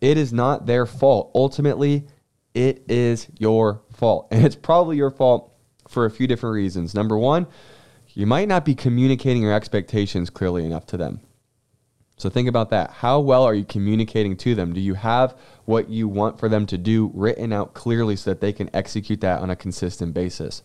It 0.00 0.16
is 0.16 0.32
not 0.32 0.64
their 0.64 0.86
fault. 0.86 1.30
Ultimately, 1.34 2.06
it 2.54 2.84
is 2.88 3.28
your 3.38 3.82
fault. 3.92 4.28
And 4.30 4.46
it's 4.46 4.56
probably 4.56 4.96
your 4.96 5.10
fault 5.10 5.52
for 5.86 6.06
a 6.06 6.10
few 6.10 6.26
different 6.26 6.54
reasons. 6.54 6.94
Number 6.94 7.18
one, 7.18 7.48
you 8.14 8.24
might 8.24 8.48
not 8.48 8.64
be 8.64 8.74
communicating 8.74 9.42
your 9.42 9.52
expectations 9.52 10.30
clearly 10.30 10.64
enough 10.64 10.86
to 10.86 10.96
them. 10.96 11.20
So 12.20 12.28
think 12.28 12.48
about 12.48 12.68
that. 12.68 12.90
How 12.90 13.18
well 13.18 13.44
are 13.44 13.54
you 13.54 13.64
communicating 13.64 14.36
to 14.36 14.54
them? 14.54 14.74
Do 14.74 14.80
you 14.80 14.92
have 14.92 15.38
what 15.64 15.88
you 15.88 16.06
want 16.06 16.38
for 16.38 16.50
them 16.50 16.66
to 16.66 16.76
do 16.76 17.10
written 17.14 17.50
out 17.50 17.72
clearly 17.72 18.14
so 18.14 18.32
that 18.32 18.42
they 18.42 18.52
can 18.52 18.68
execute 18.76 19.22
that 19.22 19.40
on 19.40 19.48
a 19.48 19.56
consistent 19.56 20.12
basis? 20.12 20.62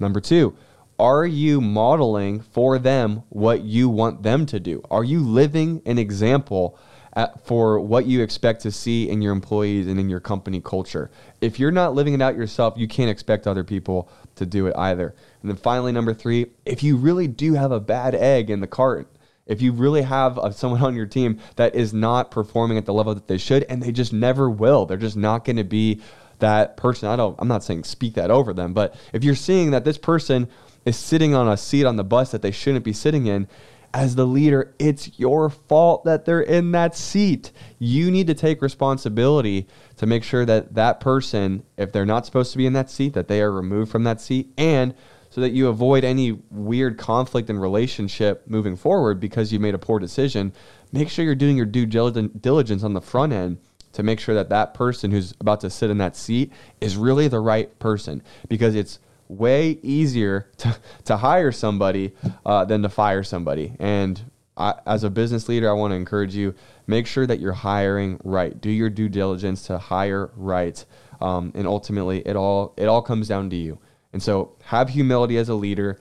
Number 0.00 0.20
two, 0.20 0.56
are 0.98 1.24
you 1.24 1.60
modeling 1.60 2.40
for 2.40 2.80
them 2.80 3.22
what 3.28 3.62
you 3.62 3.88
want 3.88 4.24
them 4.24 4.44
to 4.46 4.58
do? 4.58 4.82
Are 4.90 5.04
you 5.04 5.20
living 5.20 5.82
an 5.86 5.98
example 5.98 6.76
at, 7.12 7.46
for 7.46 7.78
what 7.78 8.06
you 8.06 8.20
expect 8.20 8.62
to 8.62 8.72
see 8.72 9.08
in 9.08 9.22
your 9.22 9.32
employees 9.32 9.86
and 9.86 10.00
in 10.00 10.10
your 10.10 10.18
company 10.18 10.60
culture? 10.60 11.12
If 11.40 11.60
you're 11.60 11.70
not 11.70 11.94
living 11.94 12.14
it 12.14 12.20
out 12.20 12.34
yourself, 12.34 12.74
you 12.76 12.88
can't 12.88 13.08
expect 13.08 13.46
other 13.46 13.62
people 13.62 14.10
to 14.34 14.44
do 14.44 14.66
it 14.66 14.74
either. 14.76 15.14
And 15.42 15.48
then 15.48 15.58
finally, 15.58 15.92
number 15.92 16.12
three, 16.12 16.46
if 16.66 16.82
you 16.82 16.96
really 16.96 17.28
do 17.28 17.54
have 17.54 17.70
a 17.70 17.78
bad 17.78 18.16
egg 18.16 18.50
in 18.50 18.58
the 18.58 18.66
cart, 18.66 19.08
if 19.48 19.60
you 19.60 19.72
really 19.72 20.02
have 20.02 20.38
uh, 20.38 20.50
someone 20.52 20.82
on 20.82 20.94
your 20.94 21.06
team 21.06 21.40
that 21.56 21.74
is 21.74 21.92
not 21.92 22.30
performing 22.30 22.78
at 22.78 22.86
the 22.86 22.94
level 22.94 23.14
that 23.14 23.26
they 23.26 23.38
should, 23.38 23.64
and 23.64 23.82
they 23.82 23.90
just 23.90 24.12
never 24.12 24.48
will, 24.48 24.86
they're 24.86 24.96
just 24.96 25.16
not 25.16 25.44
going 25.44 25.56
to 25.56 25.64
be 25.64 26.00
that 26.38 26.76
person. 26.76 27.08
I 27.08 27.16
don't. 27.16 27.34
I'm 27.38 27.48
not 27.48 27.64
saying 27.64 27.84
speak 27.84 28.14
that 28.14 28.30
over 28.30 28.52
them, 28.52 28.72
but 28.72 28.94
if 29.12 29.24
you're 29.24 29.34
seeing 29.34 29.72
that 29.72 29.84
this 29.84 29.98
person 29.98 30.48
is 30.84 30.96
sitting 30.96 31.34
on 31.34 31.48
a 31.48 31.56
seat 31.56 31.84
on 31.84 31.96
the 31.96 32.04
bus 32.04 32.30
that 32.30 32.42
they 32.42 32.52
shouldn't 32.52 32.84
be 32.84 32.92
sitting 32.92 33.26
in, 33.26 33.48
as 33.92 34.14
the 34.14 34.26
leader, 34.26 34.74
it's 34.78 35.18
your 35.18 35.48
fault 35.48 36.04
that 36.04 36.24
they're 36.24 36.42
in 36.42 36.72
that 36.72 36.94
seat. 36.94 37.52
You 37.78 38.10
need 38.10 38.26
to 38.26 38.34
take 38.34 38.60
responsibility 38.60 39.66
to 39.96 40.06
make 40.06 40.22
sure 40.22 40.44
that 40.44 40.74
that 40.74 41.00
person, 41.00 41.64
if 41.76 41.92
they're 41.92 42.06
not 42.06 42.26
supposed 42.26 42.52
to 42.52 42.58
be 42.58 42.66
in 42.66 42.74
that 42.74 42.90
seat, 42.90 43.14
that 43.14 43.28
they 43.28 43.40
are 43.40 43.50
removed 43.50 43.90
from 43.90 44.04
that 44.04 44.20
seat 44.20 44.52
and 44.58 44.94
so 45.30 45.40
that 45.40 45.50
you 45.50 45.68
avoid 45.68 46.04
any 46.04 46.32
weird 46.50 46.98
conflict 46.98 47.50
in 47.50 47.58
relationship 47.58 48.42
moving 48.46 48.76
forward 48.76 49.20
because 49.20 49.52
you 49.52 49.60
made 49.60 49.74
a 49.74 49.78
poor 49.78 49.98
decision. 49.98 50.52
Make 50.92 51.10
sure 51.10 51.24
you're 51.24 51.34
doing 51.34 51.56
your 51.56 51.66
due 51.66 51.86
diligence 51.86 52.82
on 52.82 52.94
the 52.94 53.00
front 53.00 53.32
end 53.32 53.58
to 53.92 54.02
make 54.02 54.20
sure 54.20 54.34
that 54.34 54.48
that 54.50 54.74
person 54.74 55.10
who's 55.10 55.34
about 55.40 55.60
to 55.60 55.70
sit 55.70 55.90
in 55.90 55.98
that 55.98 56.16
seat 56.16 56.52
is 56.80 56.96
really 56.96 57.28
the 57.28 57.40
right 57.40 57.78
person 57.78 58.22
because 58.48 58.74
it's 58.74 58.98
way 59.28 59.78
easier 59.82 60.48
to, 60.58 60.76
to 61.04 61.16
hire 61.18 61.52
somebody 61.52 62.12
uh, 62.44 62.64
than 62.64 62.82
to 62.82 62.88
fire 62.88 63.22
somebody. 63.22 63.74
And 63.78 64.30
I, 64.56 64.74
as 64.86 65.04
a 65.04 65.10
business 65.10 65.48
leader, 65.48 65.70
I 65.70 65.72
want 65.74 65.92
to 65.92 65.96
encourage 65.96 66.34
you 66.34 66.54
make 66.86 67.06
sure 67.06 67.26
that 67.26 67.38
you're 67.38 67.52
hiring 67.52 68.20
right. 68.24 68.58
Do 68.58 68.70
your 68.70 68.90
due 68.90 69.08
diligence 69.08 69.62
to 69.64 69.78
hire 69.78 70.30
right. 70.36 70.84
Um, 71.20 71.52
and 71.54 71.66
ultimately, 71.66 72.20
it 72.26 72.36
all 72.36 72.74
it 72.76 72.86
all 72.86 73.02
comes 73.02 73.28
down 73.28 73.50
to 73.50 73.56
you. 73.56 73.78
And 74.12 74.22
so 74.22 74.56
have 74.64 74.90
humility 74.90 75.36
as 75.36 75.48
a 75.48 75.54
leader 75.54 75.98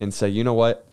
and 0.00 0.12
say, 0.12 0.28
you 0.28 0.44
know 0.44 0.54
what? 0.54 0.86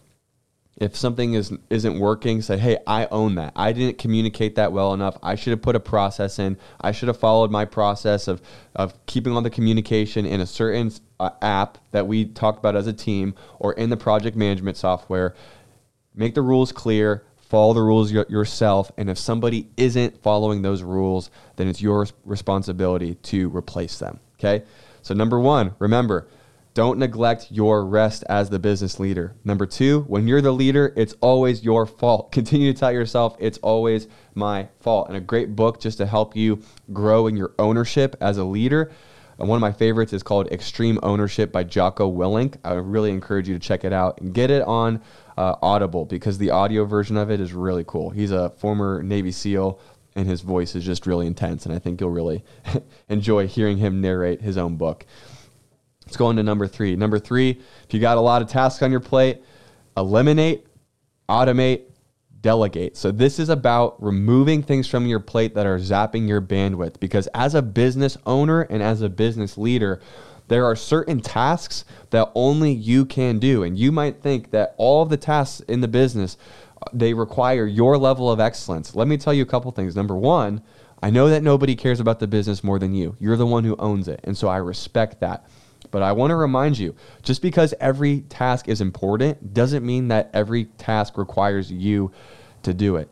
If 0.77 0.96
something 0.96 1.34
is, 1.34 1.51
isn't 1.70 2.00
working, 2.00 2.41
say, 2.41 2.58
hey, 2.58 2.77
I 2.88 3.06
own 3.08 3.36
that. 3.36 3.53
I 3.56 3.72
didn't 3.74 3.98
communicate 3.98 4.56
that 4.56 4.72
well 4.72 4.94
enough. 4.94 5.18
I 5.22 5.36
should 5.36 5.51
have 5.51 5.62
put 5.62 5.75
a 5.75 5.80
process 5.80 6.39
in. 6.39 6.58
I 6.80 6.91
should 6.91 7.08
have 7.08 7.20
followed 7.20 7.51
my 7.51 7.65
process 7.65 8.27
of, 8.27 8.41
of 8.74 9.06
keeping 9.06 9.34
all 9.34 9.41
the 9.41 9.50
communication 9.50 10.25
in 10.25 10.39
a 10.39 10.46
certain 10.46 10.91
uh, 11.20 11.32
app 11.41 11.77
that 11.91 12.08
we 12.08 12.25
talked 12.25 12.60
about 12.60 12.75
as 12.75 12.88
a 12.88 12.94
team 12.94 13.36
or 13.60 13.74
in 13.74 13.89
the 13.89 13.98
project 13.98 14.36
management 14.38 14.77
software. 14.77 15.36
Make 16.15 16.36
the 16.36 16.41
rules 16.41 16.72
clear, 16.72 17.25
follow 17.38 17.74
the 17.74 17.82
rules 17.82 18.13
y- 18.13 18.25
yourself. 18.30 18.91
And 18.98 19.10
if 19.10 19.18
somebody 19.18 19.70
isn't 19.77 20.24
following 20.24 20.62
those 20.62 20.82
rules, 20.82 21.30
then 21.58 21.68
it's 21.68 21.82
your 21.82 22.08
responsibility 22.25 23.15
to 23.15 23.50
replace 23.50 24.00
them. 24.00 24.20
Okay? 24.39 24.65
So, 25.03 25.13
number 25.13 25.39
one, 25.39 25.75
remember, 25.77 26.27
don't 26.74 27.00
neglect 27.00 27.48
your 27.50 27.86
rest 27.86 28.24
as 28.30 28.50
the 28.50 28.60
business 28.60 29.00
leader. 29.00 29.36
Number 29.44 29.66
two, 29.66 30.01
when 30.01 30.28
you're 30.28 30.42
the 30.42 30.54
leader, 30.54 30.94
it's 30.96 31.16
always 31.20 31.63
your 31.63 31.86
fault. 31.86 32.32
Continue 32.32 32.72
to 32.72 32.80
tell 32.80 32.92
yourself 32.92 33.36
it's 33.40 33.58
always 33.60 34.08
my 34.36 34.70
fault. 34.80 35.10
And 35.10 35.18
a 35.18 35.22
great 35.22 35.56
book 35.56 35.82
just 35.82 35.98
to 35.98 36.06
help 36.06 36.36
you 36.36 36.62
grow 36.94 37.28
in 37.28 37.36
your 37.36 37.54
ownership 37.60 38.16
as 38.22 38.38
a 38.38 38.44
leader. 38.44 38.92
And 39.38 39.50
one 39.50 39.58
of 39.58 39.62
my 39.62 39.72
favorites 39.72 40.13
is 40.13 40.24
called 40.24 40.51
Extreme 40.51 41.00
Ownership 41.04 41.51
by 41.51 41.63
Jocko 41.63 42.12
Willink. 42.12 42.58
I 42.63 42.74
really 42.74 43.10
encourage 43.10 43.50
you 43.50 43.56
to 43.56 43.60
check 43.60 43.84
it 43.84 43.92
out 43.92 44.22
and 44.22 44.34
get 44.34 44.51
it 44.51 44.62
on 44.62 45.01
uh, 45.36 45.56
Audible 45.62 46.06
because 46.06 46.38
the 46.38 46.51
audio 46.51 46.86
version 46.86 47.18
of 47.18 47.32
it 47.32 47.42
is 47.42 47.51
really 47.51 47.84
cool. 47.86 48.12
He's 48.12 48.32
a 48.32 48.51
former 48.51 49.01
Navy 49.01 49.32
SEAL 49.32 49.80
and 50.16 50.28
his 50.28 50.42
voice 50.42 50.75
is 50.75 50.86
just 50.86 51.08
really 51.08 51.25
intense. 51.25 51.66
And 51.66 51.74
I 51.74 51.80
think 51.80 52.00
you'll 52.00 52.12
really 52.12 52.44
enjoy 53.10 53.48
hearing 53.48 53.78
him 53.78 54.00
narrate 54.00 54.42
his 54.42 54.58
own 54.58 54.75
book. 54.75 55.06
Let's 56.12 56.18
go 56.18 56.30
into 56.30 56.44
number 56.44 56.68
three. 56.68 56.98
Number 56.98 57.20
three, 57.20 57.51
if 57.51 57.94
you 57.94 58.01
got 58.01 58.18
a 58.18 58.20
lot 58.20 58.41
of 58.41 58.50
tasks 58.50 58.84
on 58.84 58.91
your 58.91 59.00
plate, 59.00 59.41
eliminate, 59.96 60.68
automate, 61.30 61.84
delegate. 62.41 62.98
So 62.98 63.12
this 63.12 63.39
is 63.39 63.48
about 63.48 64.03
removing 64.03 64.62
things 64.62 64.89
from 64.89 65.06
your 65.06 65.22
plate 65.22 65.56
that 65.56 65.65
are 65.65 65.80
zapping 65.80 66.27
your 66.27 66.41
bandwidth 66.41 67.00
because 67.00 67.27
as 67.27 67.56
a 67.56 67.62
business 67.62 68.18
owner 68.25 68.63
and 68.63 68.84
as 68.84 69.01
a 69.01 69.08
business 69.08 69.58
leader, 69.58 70.01
there 70.50 70.65
are 70.65 70.75
certain 70.75 71.22
tasks 71.22 71.86
that 72.10 72.30
only 72.36 72.74
you 72.74 73.06
can 73.06 73.39
do 73.39 73.63
and 73.63 73.80
you 73.80 73.94
might 73.94 74.22
think 74.22 74.51
that 74.51 74.75
all 74.75 75.03
of 75.03 75.08
the 75.08 75.15
tasks 75.15 75.62
in 75.62 75.80
the 75.80 75.88
business 75.88 76.36
they 76.91 77.13
require 77.13 77.65
your 77.65 77.98
level 77.98 78.30
of 78.30 78.41
excellence. 78.41 78.96
Let 78.96 79.08
me 79.08 79.15
tell 79.15 79.34
you 79.34 79.44
a 79.44 79.46
couple 79.46 79.72
things. 79.72 79.96
Number 79.96 80.18
1, 80.18 80.62
I 81.01 81.10
know 81.10 81.30
that 81.30 81.41
nobody 81.41 81.75
cares 81.75 82.01
about 82.01 82.20
the 82.20 82.27
business 82.27 82.65
more 82.65 82.80
than 82.80 82.94
you. 82.94 83.15
You're 83.18 83.38
the 83.38 83.48
one 83.48 83.63
who 83.63 83.77
owns 83.77 84.10
it. 84.10 84.20
And 84.24 84.38
so 84.38 84.50
I 84.50 84.58
respect 84.58 85.22
that. 85.22 85.48
But 85.91 86.03
I 86.03 86.13
want 86.13 86.31
to 86.31 86.36
remind 86.36 86.79
you 86.79 86.95
just 87.21 87.41
because 87.41 87.74
every 87.79 88.21
task 88.21 88.67
is 88.67 88.81
important 88.81 89.53
doesn't 89.53 89.86
mean 89.86 90.07
that 90.07 90.31
every 90.33 90.65
task 90.65 91.17
requires 91.17 91.71
you 91.71 92.12
to 92.63 92.74
do 92.74 92.95
it. 92.95 93.10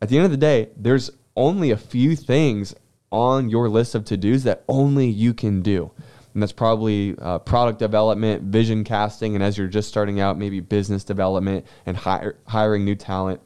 At 0.00 0.08
the 0.08 0.16
end 0.16 0.24
of 0.24 0.32
the 0.32 0.36
day, 0.36 0.70
there's 0.76 1.10
only 1.36 1.70
a 1.70 1.76
few 1.76 2.16
things 2.16 2.74
on 3.10 3.48
your 3.48 3.68
list 3.68 3.94
of 3.94 4.04
to 4.06 4.16
dos 4.16 4.42
that 4.44 4.64
only 4.68 5.06
you 5.06 5.32
can 5.32 5.62
do. 5.62 5.90
And 6.34 6.42
that's 6.42 6.52
probably 6.52 7.14
uh, 7.18 7.38
product 7.40 7.78
development, 7.78 8.44
vision 8.44 8.84
casting, 8.84 9.34
and 9.34 9.44
as 9.44 9.58
you're 9.58 9.68
just 9.68 9.88
starting 9.88 10.18
out, 10.18 10.38
maybe 10.38 10.60
business 10.60 11.04
development 11.04 11.66
and 11.84 11.96
hire, 11.96 12.38
hiring 12.46 12.84
new 12.84 12.94
talent, 12.94 13.40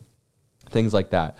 things 0.70 0.94
like 0.94 1.10
that. 1.10 1.36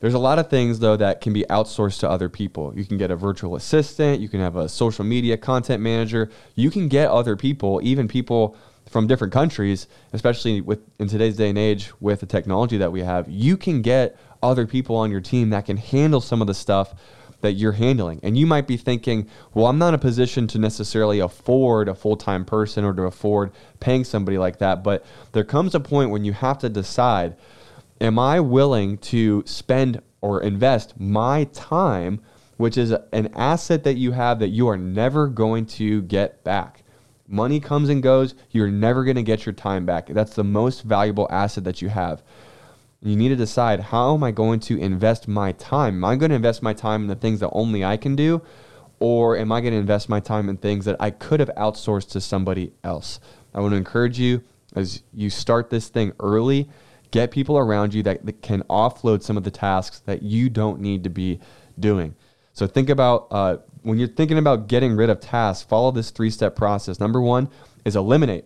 There's 0.00 0.14
a 0.14 0.18
lot 0.18 0.38
of 0.38 0.48
things 0.48 0.78
though 0.78 0.96
that 0.96 1.20
can 1.20 1.32
be 1.32 1.44
outsourced 1.50 2.00
to 2.00 2.10
other 2.10 2.28
people. 2.28 2.72
You 2.76 2.84
can 2.84 2.98
get 2.98 3.10
a 3.10 3.16
virtual 3.16 3.56
assistant, 3.56 4.20
you 4.20 4.28
can 4.28 4.40
have 4.40 4.56
a 4.56 4.68
social 4.68 5.04
media 5.04 5.36
content 5.36 5.82
manager, 5.82 6.30
you 6.54 6.70
can 6.70 6.88
get 6.88 7.10
other 7.10 7.36
people, 7.36 7.80
even 7.82 8.06
people 8.08 8.56
from 8.88 9.06
different 9.06 9.32
countries, 9.32 9.86
especially 10.12 10.60
with 10.60 10.80
in 10.98 11.08
today's 11.08 11.36
day 11.36 11.50
and 11.50 11.58
age 11.58 11.92
with 12.00 12.20
the 12.20 12.26
technology 12.26 12.78
that 12.78 12.90
we 12.90 13.02
have, 13.02 13.28
you 13.28 13.56
can 13.56 13.82
get 13.82 14.16
other 14.42 14.66
people 14.66 14.96
on 14.96 15.10
your 15.10 15.20
team 15.20 15.50
that 15.50 15.66
can 15.66 15.76
handle 15.76 16.20
some 16.20 16.40
of 16.40 16.46
the 16.46 16.54
stuff 16.54 16.94
that 17.40 17.52
you're 17.52 17.72
handling. 17.72 18.18
And 18.22 18.36
you 18.36 18.46
might 18.46 18.66
be 18.66 18.76
thinking, 18.76 19.28
well, 19.54 19.66
I'm 19.66 19.78
not 19.78 19.88
in 19.88 19.94
a 19.94 19.98
position 19.98 20.46
to 20.48 20.58
necessarily 20.58 21.20
afford 21.20 21.88
a 21.88 21.94
full 21.94 22.16
time 22.16 22.44
person 22.44 22.84
or 22.84 22.92
to 22.94 23.02
afford 23.02 23.52
paying 23.80 24.04
somebody 24.04 24.38
like 24.38 24.58
that. 24.58 24.82
But 24.82 25.04
there 25.32 25.44
comes 25.44 25.74
a 25.74 25.80
point 25.80 26.10
when 26.10 26.24
you 26.24 26.32
have 26.32 26.58
to 26.58 26.68
decide 26.68 27.36
am 28.00 28.18
I 28.18 28.40
willing 28.40 28.98
to 28.98 29.42
spend 29.46 30.00
or 30.20 30.42
invest 30.42 30.98
my 30.98 31.44
time, 31.44 32.20
which 32.56 32.76
is 32.76 32.92
an 33.12 33.28
asset 33.34 33.84
that 33.84 33.96
you 33.96 34.12
have 34.12 34.38
that 34.40 34.48
you 34.48 34.68
are 34.68 34.76
never 34.76 35.28
going 35.28 35.66
to 35.66 36.02
get 36.02 36.42
back? 36.44 36.82
Money 37.26 37.60
comes 37.60 37.88
and 37.88 38.02
goes. 38.02 38.34
You're 38.50 38.70
never 38.70 39.04
going 39.04 39.16
to 39.16 39.22
get 39.22 39.44
your 39.44 39.52
time 39.52 39.84
back. 39.84 40.06
That's 40.06 40.34
the 40.34 40.44
most 40.44 40.82
valuable 40.82 41.28
asset 41.30 41.64
that 41.64 41.82
you 41.82 41.90
have. 41.90 42.22
You 43.02 43.16
need 43.16 43.28
to 43.28 43.36
decide 43.36 43.80
how 43.80 44.14
am 44.14 44.24
I 44.24 44.30
going 44.30 44.60
to 44.60 44.78
invest 44.78 45.28
my 45.28 45.52
time? 45.52 45.96
Am 45.96 46.04
I 46.04 46.16
going 46.16 46.30
to 46.30 46.36
invest 46.36 46.62
my 46.62 46.72
time 46.72 47.02
in 47.02 47.06
the 47.08 47.14
things 47.14 47.40
that 47.40 47.50
only 47.50 47.84
I 47.84 47.96
can 47.96 48.16
do? 48.16 48.42
Or 48.98 49.36
am 49.36 49.52
I 49.52 49.60
going 49.60 49.72
to 49.72 49.78
invest 49.78 50.08
my 50.08 50.18
time 50.18 50.48
in 50.48 50.56
things 50.56 50.84
that 50.86 50.96
I 50.98 51.10
could 51.10 51.38
have 51.38 51.50
outsourced 51.56 52.10
to 52.12 52.20
somebody 52.20 52.72
else? 52.82 53.20
I 53.54 53.60
want 53.60 53.72
to 53.72 53.76
encourage 53.76 54.18
you 54.18 54.42
as 54.74 55.02
you 55.12 55.30
start 55.30 55.70
this 55.70 55.88
thing 55.88 56.12
early 56.18 56.68
Get 57.10 57.30
people 57.30 57.58
around 57.58 57.94
you 57.94 58.02
that, 58.02 58.24
that 58.26 58.42
can 58.42 58.62
offload 58.64 59.22
some 59.22 59.36
of 59.36 59.44
the 59.44 59.50
tasks 59.50 60.00
that 60.00 60.22
you 60.22 60.48
don't 60.50 60.80
need 60.80 61.04
to 61.04 61.10
be 61.10 61.40
doing. 61.78 62.14
So 62.52 62.66
think 62.66 62.90
about 62.90 63.28
uh, 63.30 63.58
when 63.82 63.98
you're 63.98 64.08
thinking 64.08 64.38
about 64.38 64.68
getting 64.68 64.96
rid 64.96 65.10
of 65.10 65.20
tasks, 65.20 65.64
follow 65.64 65.90
this 65.90 66.10
three 66.10 66.30
step 66.30 66.56
process. 66.56 67.00
Number 67.00 67.20
one 67.20 67.48
is 67.84 67.96
eliminate. 67.96 68.44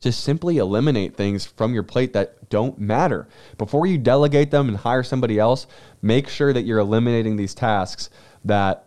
Just 0.00 0.22
simply 0.22 0.58
eliminate 0.58 1.16
things 1.16 1.44
from 1.46 1.74
your 1.74 1.82
plate 1.82 2.12
that 2.12 2.48
don't 2.50 2.78
matter. 2.78 3.26
Before 3.58 3.86
you 3.86 3.98
delegate 3.98 4.50
them 4.50 4.68
and 4.68 4.76
hire 4.76 5.02
somebody 5.02 5.38
else, 5.38 5.66
make 6.02 6.28
sure 6.28 6.52
that 6.52 6.62
you're 6.62 6.78
eliminating 6.78 7.36
these 7.36 7.54
tasks 7.54 8.10
that 8.44 8.86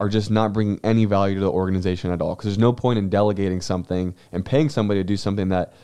are 0.00 0.08
just 0.08 0.30
not 0.30 0.52
bringing 0.52 0.80
any 0.82 1.04
value 1.04 1.36
to 1.36 1.40
the 1.40 1.50
organization 1.50 2.10
at 2.10 2.20
all. 2.20 2.34
Because 2.34 2.46
there's 2.46 2.58
no 2.58 2.72
point 2.72 2.98
in 2.98 3.08
delegating 3.08 3.60
something 3.60 4.14
and 4.32 4.44
paying 4.44 4.68
somebody 4.68 5.00
to 5.00 5.04
do 5.04 5.16
something 5.16 5.50
that 5.50 5.74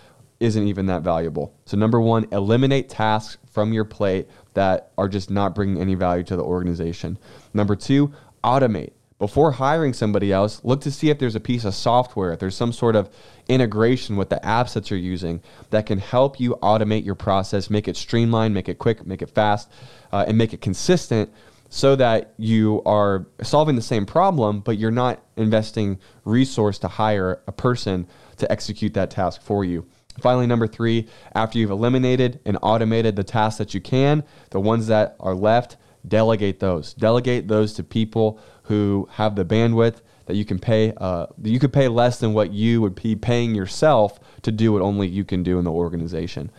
isn't 0.40 0.66
even 0.66 0.86
that 0.86 1.02
valuable. 1.02 1.54
So, 1.66 1.76
number 1.76 2.00
one, 2.00 2.26
eliminate 2.32 2.88
tasks 2.88 3.38
from 3.52 3.72
your 3.72 3.84
plate 3.84 4.28
that 4.54 4.90
are 4.98 5.08
just 5.08 5.30
not 5.30 5.54
bringing 5.54 5.80
any 5.80 5.94
value 5.94 6.24
to 6.24 6.36
the 6.36 6.42
organization. 6.42 7.18
Number 7.54 7.76
two, 7.76 8.12
automate. 8.42 8.92
Before 9.18 9.52
hiring 9.52 9.92
somebody 9.92 10.32
else, 10.32 10.64
look 10.64 10.80
to 10.80 10.90
see 10.90 11.10
if 11.10 11.18
there's 11.18 11.34
a 11.34 11.40
piece 11.40 11.66
of 11.66 11.74
software, 11.74 12.32
if 12.32 12.40
there's 12.40 12.56
some 12.56 12.72
sort 12.72 12.96
of 12.96 13.10
integration 13.48 14.16
with 14.16 14.30
the 14.30 14.40
apps 14.42 14.72
that 14.72 14.90
you're 14.90 14.98
using 14.98 15.42
that 15.68 15.84
can 15.84 15.98
help 15.98 16.40
you 16.40 16.56
automate 16.62 17.04
your 17.04 17.14
process, 17.14 17.68
make 17.68 17.86
it 17.86 17.98
streamlined, 17.98 18.54
make 18.54 18.70
it 18.70 18.78
quick, 18.78 19.04
make 19.04 19.20
it 19.20 19.28
fast, 19.28 19.70
uh, 20.10 20.24
and 20.26 20.38
make 20.38 20.54
it 20.54 20.62
consistent 20.62 21.30
so 21.68 21.96
that 21.96 22.32
you 22.38 22.82
are 22.86 23.26
solving 23.42 23.76
the 23.76 23.82
same 23.82 24.06
problem, 24.06 24.60
but 24.60 24.78
you're 24.78 24.90
not 24.90 25.22
investing 25.36 25.98
resource 26.24 26.78
to 26.78 26.88
hire 26.88 27.42
a 27.46 27.52
person 27.52 28.06
to 28.38 28.50
execute 28.50 28.94
that 28.94 29.10
task 29.10 29.42
for 29.42 29.66
you. 29.66 29.86
Finally, 30.20 30.46
number 30.46 30.66
three, 30.66 31.08
after 31.34 31.58
you've 31.58 31.70
eliminated 31.70 32.40
and 32.44 32.58
automated 32.62 33.16
the 33.16 33.24
tasks 33.24 33.58
that 33.58 33.74
you 33.74 33.80
can, 33.80 34.22
the 34.50 34.60
ones 34.60 34.86
that 34.86 35.16
are 35.20 35.34
left, 35.34 35.76
delegate 36.06 36.60
those. 36.60 36.94
Delegate 36.94 37.48
those 37.48 37.74
to 37.74 37.82
people 37.82 38.40
who 38.64 39.08
have 39.12 39.36
the 39.36 39.44
bandwidth 39.44 40.00
that 40.26 40.36
you 40.36 40.44
can 40.44 40.58
pay. 40.58 40.92
Uh, 40.96 41.26
you 41.42 41.58
could 41.58 41.72
pay 41.72 41.88
less 41.88 42.20
than 42.20 42.32
what 42.32 42.52
you 42.52 42.80
would 42.80 42.94
be 42.94 43.16
paying 43.16 43.54
yourself 43.54 44.20
to 44.42 44.52
do 44.52 44.72
what 44.72 44.82
only 44.82 45.08
you 45.08 45.24
can 45.24 45.42
do 45.42 45.58
in 45.58 45.64
the 45.64 45.72
organization. 45.72 46.50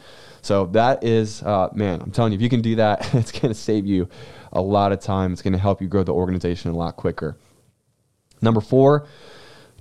So 0.42 0.66
that 0.68 1.04
is, 1.04 1.42
uh, 1.44 1.70
man, 1.74 2.02
I'm 2.02 2.12
telling 2.12 2.34
you, 2.34 2.38
if 2.38 2.42
you 2.42 2.50
can 2.50 2.62
do 2.62 2.76
that, 2.76 3.14
it's 3.14 3.32
going 3.32 3.54
to 3.54 3.60
save 3.60 3.86
you 3.86 4.10
a 4.52 4.62
lot 4.62 4.92
of 4.92 5.00
time. 5.00 5.32
It's 5.34 5.42
going 5.42 5.54
to 5.54 5.60
help 5.60 5.82
you 5.82 5.88
grow 5.88 6.04
the 6.04 6.14
organization 6.14 6.72
a 6.72 6.76
lot 6.76 6.98
quicker. 6.98 7.38
Number 8.42 8.60
four, 8.60 9.08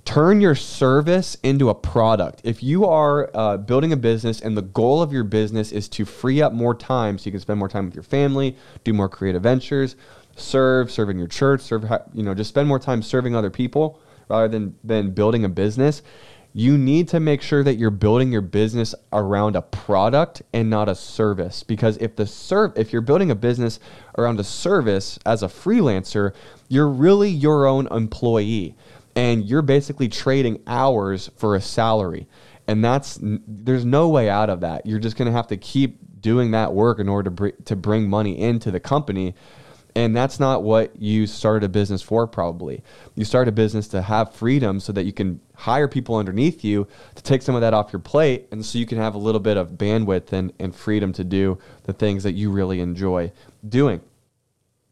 turn 0.05 0.41
your 0.41 0.55
service 0.55 1.37
into 1.43 1.69
a 1.69 1.75
product. 1.75 2.41
If 2.43 2.63
you 2.63 2.85
are 2.85 3.29
uh, 3.33 3.57
building 3.57 3.93
a 3.93 3.97
business 3.97 4.41
and 4.41 4.57
the 4.57 4.61
goal 4.61 5.01
of 5.01 5.13
your 5.13 5.23
business 5.23 5.71
is 5.71 5.87
to 5.89 6.05
free 6.05 6.41
up 6.41 6.53
more 6.53 6.73
time 6.73 7.17
so 7.17 7.25
you 7.25 7.31
can 7.31 7.41
spend 7.41 7.59
more 7.59 7.69
time 7.69 7.85
with 7.85 7.95
your 7.95 8.03
family, 8.03 8.55
do 8.83 8.93
more 8.93 9.09
creative 9.09 9.43
ventures, 9.43 9.95
serve, 10.35 10.91
serve 10.91 11.09
in 11.09 11.17
your 11.17 11.27
church, 11.27 11.61
serve, 11.61 11.85
you 12.13 12.23
know, 12.23 12.33
just 12.33 12.49
spend 12.49 12.67
more 12.67 12.79
time 12.79 13.01
serving 13.01 13.35
other 13.35 13.49
people 13.49 13.99
rather 14.27 14.47
than, 14.47 14.75
than 14.83 15.11
building 15.11 15.45
a 15.45 15.49
business. 15.49 16.01
You 16.53 16.77
need 16.77 17.07
to 17.09 17.21
make 17.21 17.41
sure 17.41 17.63
that 17.63 17.75
you're 17.75 17.91
building 17.91 18.31
your 18.31 18.41
business 18.41 18.93
around 19.13 19.55
a 19.55 19.61
product 19.61 20.41
and 20.51 20.69
not 20.69 20.89
a 20.89 20.95
service. 20.95 21.63
Because 21.63 21.95
if 21.97 22.17
the 22.17 22.25
serve, 22.25 22.73
if 22.75 22.91
you're 22.91 23.01
building 23.01 23.31
a 23.31 23.35
business 23.35 23.79
around 24.17 24.37
a 24.37 24.43
service 24.43 25.17
as 25.25 25.43
a 25.43 25.47
freelancer, 25.47 26.33
you're 26.67 26.89
really 26.89 27.29
your 27.29 27.67
own 27.67 27.87
employee 27.87 28.75
and 29.15 29.45
you're 29.45 29.61
basically 29.61 30.07
trading 30.07 30.61
hours 30.67 31.29
for 31.35 31.55
a 31.55 31.61
salary. 31.61 32.27
And 32.67 32.83
that's 32.83 33.19
there's 33.21 33.85
no 33.85 34.09
way 34.09 34.29
out 34.29 34.49
of 34.49 34.61
that. 34.61 34.85
You're 34.85 34.99
just 34.99 35.17
going 35.17 35.25
to 35.25 35.31
have 35.31 35.47
to 35.47 35.57
keep 35.57 35.97
doing 36.21 36.51
that 36.51 36.73
work 36.73 36.99
in 36.99 37.09
order 37.09 37.29
to 37.29 37.31
br- 37.31 37.63
to 37.65 37.75
bring 37.75 38.09
money 38.09 38.39
into 38.39 38.71
the 38.71 38.79
company. 38.79 39.35
And 39.93 40.15
that's 40.15 40.39
not 40.39 40.63
what 40.63 41.01
you 41.01 41.27
started 41.27 41.65
a 41.65 41.69
business 41.69 42.01
for, 42.01 42.25
probably. 42.25 42.81
You 43.15 43.25
started 43.25 43.49
a 43.49 43.55
business 43.55 43.89
to 43.89 44.01
have 44.01 44.33
freedom 44.33 44.79
so 44.79 44.93
that 44.93 45.03
you 45.03 45.11
can 45.11 45.41
hire 45.53 45.89
people 45.89 46.15
underneath 46.15 46.63
you 46.63 46.87
to 47.15 47.23
take 47.23 47.41
some 47.41 47.55
of 47.55 47.61
that 47.61 47.73
off 47.73 47.91
your 47.91 47.99
plate. 47.99 48.47
And 48.51 48.65
so 48.65 48.79
you 48.79 48.85
can 48.85 48.99
have 48.99 49.15
a 49.15 49.17
little 49.17 49.41
bit 49.41 49.57
of 49.57 49.71
bandwidth 49.71 50.31
and, 50.31 50.53
and 50.59 50.73
freedom 50.73 51.11
to 51.13 51.25
do 51.25 51.57
the 51.83 51.93
things 51.93 52.23
that 52.23 52.33
you 52.33 52.51
really 52.51 52.79
enjoy 52.79 53.33
doing. 53.67 53.99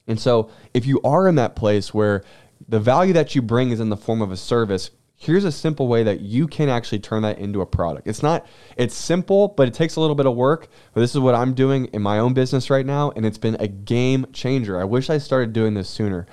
And 0.06 0.20
so 0.20 0.50
if 0.74 0.86
you 0.86 1.00
are 1.04 1.28
in 1.28 1.36
that 1.36 1.56
place 1.56 1.94
where 1.94 2.24
the 2.68 2.80
value 2.80 3.14
that 3.14 3.36
you 3.36 3.42
bring 3.42 3.72
is 3.72 3.80
in 3.80 3.90
the 3.90 3.98
form 3.98 4.22
of 4.22 4.32
a 4.32 4.38
service. 4.38 4.92
Here's 5.16 5.44
a 5.44 5.52
simple 5.52 5.88
way 5.88 6.04
that 6.04 6.22
you 6.22 6.48
can 6.48 6.70
actually 6.70 7.00
turn 7.00 7.24
that 7.24 7.40
into 7.40 7.62
a 7.62 7.66
product. 7.66 8.08
It's 8.08 8.24
not 8.24 8.46
it's 8.78 8.96
simple 8.96 9.50
but 9.50 9.68
it 9.68 9.74
takes 9.74 9.96
a 9.96 10.02
little 10.02 10.16
bit 10.16 10.26
of 10.26 10.36
work 10.36 10.68
but 10.94 11.02
this 11.02 11.12
is 11.12 11.20
what 11.20 11.36
i'm 11.36 11.54
doing 11.54 11.86
in 11.88 12.02
my 12.02 12.20
own 12.20 12.34
business 12.34 12.70
right 12.70 12.86
now 12.86 13.12
and 13.12 13.26
it's 13.26 13.38
been 13.38 13.56
a 13.60 13.68
game 13.68 14.26
changer. 14.32 14.80
I 14.80 14.86
wish 14.86 15.10
i 15.10 15.18
started 15.18 15.54
doing 15.54 15.74
this 15.74 15.90
sooner. 15.90 16.26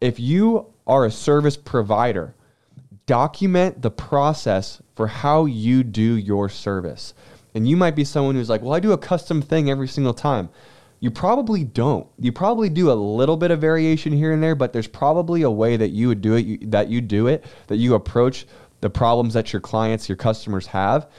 If 0.00 0.20
you 0.20 0.72
are 0.86 1.04
a 1.04 1.10
service 1.10 1.56
provider 1.56 2.34
document 3.06 3.82
the 3.82 3.90
process 3.90 4.82
for 4.94 5.06
how 5.06 5.44
you 5.44 5.84
do 5.84 6.16
your 6.16 6.48
service. 6.48 7.14
And 7.54 7.66
you 7.66 7.76
might 7.76 7.94
be 7.94 8.04
someone 8.04 8.34
who's 8.34 8.50
like 8.50 8.60
well 8.60 8.74
i 8.74 8.80
do 8.80 8.92
a 8.92 8.98
custom 8.98 9.40
thing 9.40 9.70
every 9.70 9.88
single 9.88 10.14
time 10.14 10.50
you 11.00 11.10
probably 11.10 11.64
don't. 11.64 12.06
You 12.18 12.32
probably 12.32 12.68
do 12.68 12.90
a 12.90 12.94
little 12.94 13.36
bit 13.36 13.50
of 13.50 13.60
variation 13.60 14.12
here 14.12 14.32
and 14.32 14.42
there, 14.42 14.54
but 14.54 14.72
there's 14.72 14.86
probably 14.86 15.42
a 15.42 15.50
way 15.50 15.76
that 15.76 15.90
you 15.90 16.08
would 16.08 16.20
do 16.20 16.34
it, 16.34 16.46
you, 16.46 16.58
that 16.68 16.88
you 16.88 17.00
do 17.00 17.26
it, 17.26 17.44
that 17.66 17.76
you 17.76 17.94
approach 17.94 18.46
the 18.80 18.90
problems 18.90 19.34
that 19.34 19.52
your 19.52 19.60
clients, 19.60 20.08
your 20.08 20.16
customers 20.16 20.66
have. 20.66 21.10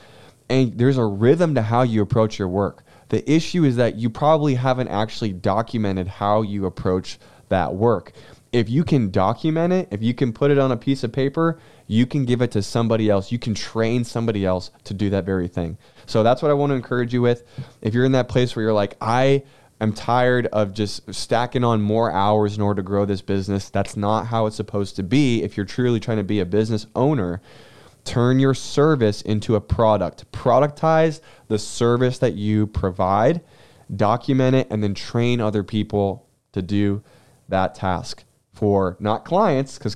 And 0.50 0.77
there's 0.77 0.98
a 0.98 1.05
rhythm 1.05 1.55
to 1.55 1.62
how 1.62 1.84
you 1.84 2.01
approach 2.01 2.39
your 2.39 2.48
work. 2.48 2.84
The 3.10 3.29
issue 3.29 3.63
is 3.63 3.75
that 3.75 3.96
you 3.96 4.10
probably 4.10 4.55
haven't 4.55 4.88
actually 4.88 5.34
documented 5.34 6.07
how 6.07 6.41
you 6.41 6.65
approach 6.65 7.19
that 7.50 7.74
work. 7.74 8.13
if 8.51 8.69
you 8.69 8.84
can 8.84 9.12
document 9.12 9.74
it, 9.74 9.88
if 9.91 10.01
you 10.01 10.13
can 10.13 10.31
put 10.34 10.51
it 10.51 10.57
on 10.57 10.72
a 10.72 10.77
piece 10.77 11.03
of 11.03 11.12
paper, 11.12 11.60
you 11.88 12.05
can 12.05 12.25
give 12.25 12.41
it 12.41 12.51
to 12.51 12.62
somebody 12.62 13.10
else. 13.10 13.31
You 13.31 13.39
can 13.39 13.53
train 13.53 14.03
somebody 14.03 14.46
else 14.46 14.72
to 14.86 14.93
do 14.93 15.10
that 15.12 15.25
very 15.25 15.48
thing. 15.48 15.77
So 16.05 16.24
that's 16.24 16.41
what 16.41 16.51
I 16.51 16.53
want 16.53 16.72
to 16.72 16.75
encourage 16.75 17.13
you 17.13 17.22
with. 17.22 17.43
If 17.81 17.93
you're 17.93 18.05
in 18.05 18.13
that 18.13 18.29
place 18.29 18.55
where 18.55 18.63
you're 18.63 18.74
like, 18.74 18.96
I 19.01 19.43
am 19.79 19.93
tired 19.93 20.48
of 20.48 20.74
just 20.74 21.13
stacking 21.13 21.63
on 21.63 21.81
more 21.81 22.12
hours 22.12 22.55
in 22.55 22.62
order 22.62 22.81
to 22.81 22.86
grow 22.86 23.05
this 23.05 23.22
business, 23.22 23.69
that's 23.69 23.96
not 23.96 24.27
how 24.27 24.46
it's 24.46 24.55
supposed 24.55 24.96
to 24.96 25.03
be. 25.03 25.43
If 25.43 25.57
you're 25.57 25.65
truly 25.65 26.00
trying 26.00 26.17
to 26.17 26.24
be 26.24 26.39
a 26.39 26.46
business 26.46 26.88
owner, 26.96 27.41
turn 28.03 28.39
your 28.39 28.53
service 28.53 29.22
into 29.22 29.55
a 29.55 29.62
product. 29.62 30.31
Productize 30.31 31.22
the 31.48 31.60
service 31.60 32.19
that 32.19 32.34
you 32.34 32.67
provide, 32.67 33.41
document 33.96 34.55
it, 34.55 34.67
and 34.69 34.81
then 34.81 34.93
train 34.93 35.41
other 35.41 35.63
people 35.63 36.25
to 36.53 36.62
do 36.62 37.03
that 37.50 37.75
task 37.75 38.24
for 38.53 38.98
not 39.00 39.24
clients, 39.24 39.77
because 39.77 39.96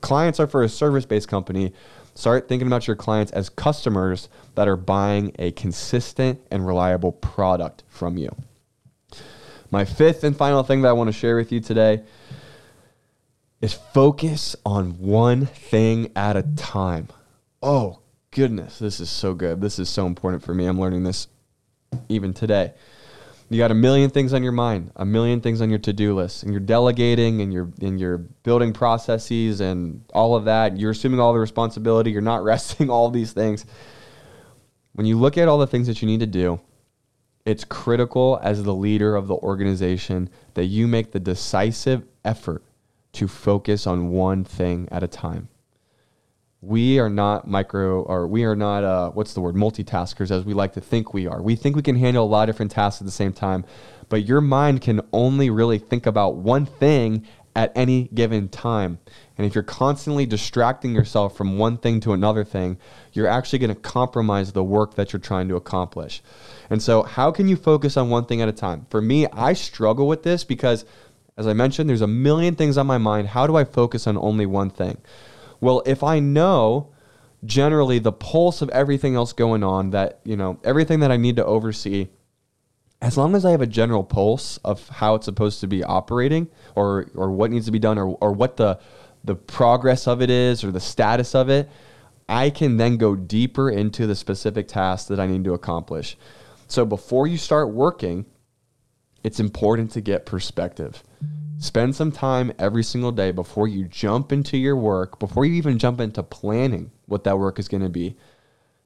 clients 0.00 0.38
are 0.38 0.46
for 0.46 0.62
a 0.62 0.68
service 0.68 1.04
based 1.04 1.26
company. 1.26 1.72
Start 2.14 2.48
thinking 2.48 2.66
about 2.66 2.86
your 2.86 2.96
clients 2.96 3.32
as 3.32 3.48
customers 3.48 4.28
that 4.54 4.68
are 4.68 4.76
buying 4.76 5.32
a 5.38 5.52
consistent 5.52 6.40
and 6.50 6.66
reliable 6.66 7.12
product 7.12 7.82
from 7.88 8.16
you. 8.16 8.34
My 9.70 9.84
fifth 9.84 10.24
and 10.24 10.36
final 10.36 10.62
thing 10.62 10.82
that 10.82 10.88
I 10.88 10.92
want 10.92 11.08
to 11.08 11.12
share 11.12 11.36
with 11.36 11.52
you 11.52 11.60
today 11.60 12.02
is 13.60 13.74
focus 13.74 14.56
on 14.64 14.98
one 14.98 15.46
thing 15.46 16.10
at 16.14 16.36
a 16.36 16.42
time. 16.42 17.08
Oh, 17.62 18.00
goodness, 18.30 18.78
this 18.78 19.00
is 19.00 19.10
so 19.10 19.34
good. 19.34 19.60
This 19.60 19.78
is 19.78 19.88
so 19.88 20.06
important 20.06 20.42
for 20.42 20.54
me. 20.54 20.66
I'm 20.66 20.80
learning 20.80 21.04
this 21.04 21.28
even 22.08 22.32
today 22.32 22.72
you 23.50 23.58
got 23.58 23.70
a 23.70 23.74
million 23.74 24.10
things 24.10 24.34
on 24.34 24.42
your 24.42 24.52
mind, 24.52 24.92
a 24.96 25.06
million 25.06 25.40
things 25.40 25.62
on 25.62 25.70
your 25.70 25.78
to-do 25.78 26.14
list, 26.14 26.42
and 26.42 26.52
you're 26.52 26.60
delegating 26.60 27.40
and 27.40 27.52
you're 27.52 27.70
and 27.80 27.98
you're 27.98 28.18
building 28.18 28.72
processes 28.72 29.60
and 29.60 30.04
all 30.12 30.34
of 30.34 30.44
that. 30.44 30.78
You're 30.78 30.90
assuming 30.90 31.18
all 31.18 31.32
the 31.32 31.38
responsibility. 31.38 32.10
You're 32.10 32.20
not 32.20 32.44
resting 32.44 32.90
all 32.90 33.10
these 33.10 33.32
things. 33.32 33.64
When 34.92 35.06
you 35.06 35.18
look 35.18 35.38
at 35.38 35.48
all 35.48 35.58
the 35.58 35.66
things 35.66 35.86
that 35.86 36.02
you 36.02 36.08
need 36.08 36.20
to 36.20 36.26
do, 36.26 36.60
it's 37.48 37.64
critical 37.64 38.38
as 38.42 38.62
the 38.62 38.74
leader 38.74 39.16
of 39.16 39.26
the 39.26 39.36
organization 39.36 40.28
that 40.52 40.66
you 40.66 40.86
make 40.86 41.12
the 41.12 41.20
decisive 41.20 42.04
effort 42.24 42.62
to 43.12 43.26
focus 43.26 43.86
on 43.86 44.10
one 44.10 44.44
thing 44.44 44.86
at 44.92 45.02
a 45.02 45.08
time. 45.08 45.48
We 46.60 46.98
are 46.98 47.08
not 47.08 47.48
micro 47.48 48.02
or 48.02 48.26
we 48.26 48.44
are 48.44 48.56
not 48.56 48.84
uh, 48.84 49.10
what's 49.10 49.32
the 49.32 49.40
word? 49.40 49.54
Multitaskers 49.54 50.30
as 50.30 50.44
we 50.44 50.52
like 50.52 50.74
to 50.74 50.80
think 50.80 51.14
we 51.14 51.26
are. 51.26 51.40
We 51.40 51.56
think 51.56 51.74
we 51.74 51.82
can 51.82 51.96
handle 51.96 52.24
a 52.24 52.26
lot 52.26 52.48
of 52.48 52.54
different 52.54 52.72
tasks 52.72 53.00
at 53.00 53.06
the 53.06 53.12
same 53.12 53.32
time 53.32 53.64
but 54.08 54.24
your 54.24 54.40
mind 54.40 54.80
can 54.80 55.00
only 55.12 55.50
really 55.50 55.78
think 55.78 56.06
about 56.06 56.36
one 56.36 56.66
thing 56.66 57.26
at 57.58 57.72
any 57.74 58.04
given 58.14 58.48
time. 58.48 59.00
And 59.36 59.44
if 59.44 59.52
you're 59.52 59.64
constantly 59.64 60.26
distracting 60.26 60.94
yourself 60.94 61.36
from 61.36 61.58
one 61.58 61.76
thing 61.76 61.98
to 62.00 62.12
another 62.12 62.44
thing 62.44 62.78
you're 63.12 63.26
actually 63.26 63.58
going 63.58 63.74
to 63.74 63.80
compromise 63.80 64.52
the 64.52 64.62
work 64.62 64.94
that 64.94 65.12
you're 65.12 65.18
trying 65.18 65.48
to 65.48 65.56
accomplish. 65.56 66.22
And 66.70 66.80
so 66.80 67.02
how 67.02 67.32
can 67.32 67.48
you 67.48 67.56
focus 67.56 67.96
on 67.96 68.10
one 68.10 68.26
thing 68.26 68.40
at 68.40 68.48
a 68.48 68.52
time? 68.52 68.86
For 68.90 69.02
me 69.02 69.26
i 69.32 69.54
struggle 69.54 70.06
with 70.06 70.22
this 70.22 70.44
because 70.44 70.84
as 71.36 71.48
i 71.48 71.52
mentioned 71.52 71.90
there's 71.90 72.00
a 72.00 72.06
million 72.06 72.54
things 72.54 72.78
on 72.78 72.86
my 72.86 72.98
mind. 72.98 73.26
How 73.26 73.48
do 73.48 73.56
i 73.56 73.64
focus 73.64 74.06
on 74.06 74.16
only 74.16 74.46
one 74.46 74.70
thing? 74.70 74.98
Well, 75.60 75.82
if 75.84 76.04
I 76.04 76.20
know 76.20 76.92
generally 77.44 77.98
the 77.98 78.12
pulse 78.12 78.62
of 78.62 78.68
everything 78.70 79.16
else 79.16 79.32
going 79.32 79.64
on, 79.64 79.90
that, 79.90 80.20
you 80.22 80.36
know, 80.36 80.60
everything 80.62 81.00
that 81.00 81.10
I 81.10 81.16
need 81.16 81.34
to 81.36 81.44
oversee, 81.44 82.06
as 83.00 83.16
long 83.16 83.34
as 83.34 83.44
I 83.44 83.52
have 83.52 83.62
a 83.62 83.66
general 83.66 84.02
pulse 84.02 84.58
of 84.58 84.88
how 84.88 85.14
it's 85.14 85.24
supposed 85.24 85.60
to 85.60 85.66
be 85.66 85.84
operating 85.84 86.48
or, 86.74 87.10
or 87.14 87.30
what 87.30 87.50
needs 87.50 87.66
to 87.66 87.72
be 87.72 87.78
done 87.78 87.98
or, 87.98 88.16
or 88.20 88.32
what 88.32 88.56
the, 88.56 88.80
the 89.24 89.36
progress 89.36 90.08
of 90.08 90.20
it 90.20 90.30
is 90.30 90.64
or 90.64 90.72
the 90.72 90.80
status 90.80 91.34
of 91.34 91.48
it, 91.48 91.68
I 92.28 92.50
can 92.50 92.76
then 92.76 92.96
go 92.96 93.14
deeper 93.14 93.70
into 93.70 94.06
the 94.06 94.16
specific 94.16 94.68
task 94.68 95.08
that 95.08 95.20
I 95.20 95.26
need 95.26 95.44
to 95.44 95.54
accomplish. 95.54 96.16
So 96.66 96.84
before 96.84 97.26
you 97.26 97.38
start 97.38 97.70
working, 97.70 98.26
it's 99.22 99.40
important 99.40 99.92
to 99.92 100.00
get 100.00 100.26
perspective. 100.26 101.02
Spend 101.58 101.96
some 101.96 102.12
time 102.12 102.52
every 102.58 102.84
single 102.84 103.12
day 103.12 103.32
before 103.32 103.66
you 103.66 103.84
jump 103.84 104.32
into 104.32 104.56
your 104.56 104.76
work, 104.76 105.18
before 105.18 105.44
you 105.44 105.54
even 105.54 105.78
jump 105.78 106.00
into 106.00 106.22
planning 106.22 106.90
what 107.06 107.24
that 107.24 107.38
work 107.38 107.58
is 107.58 107.68
going 107.68 107.82
to 107.82 107.88
be. 107.88 108.16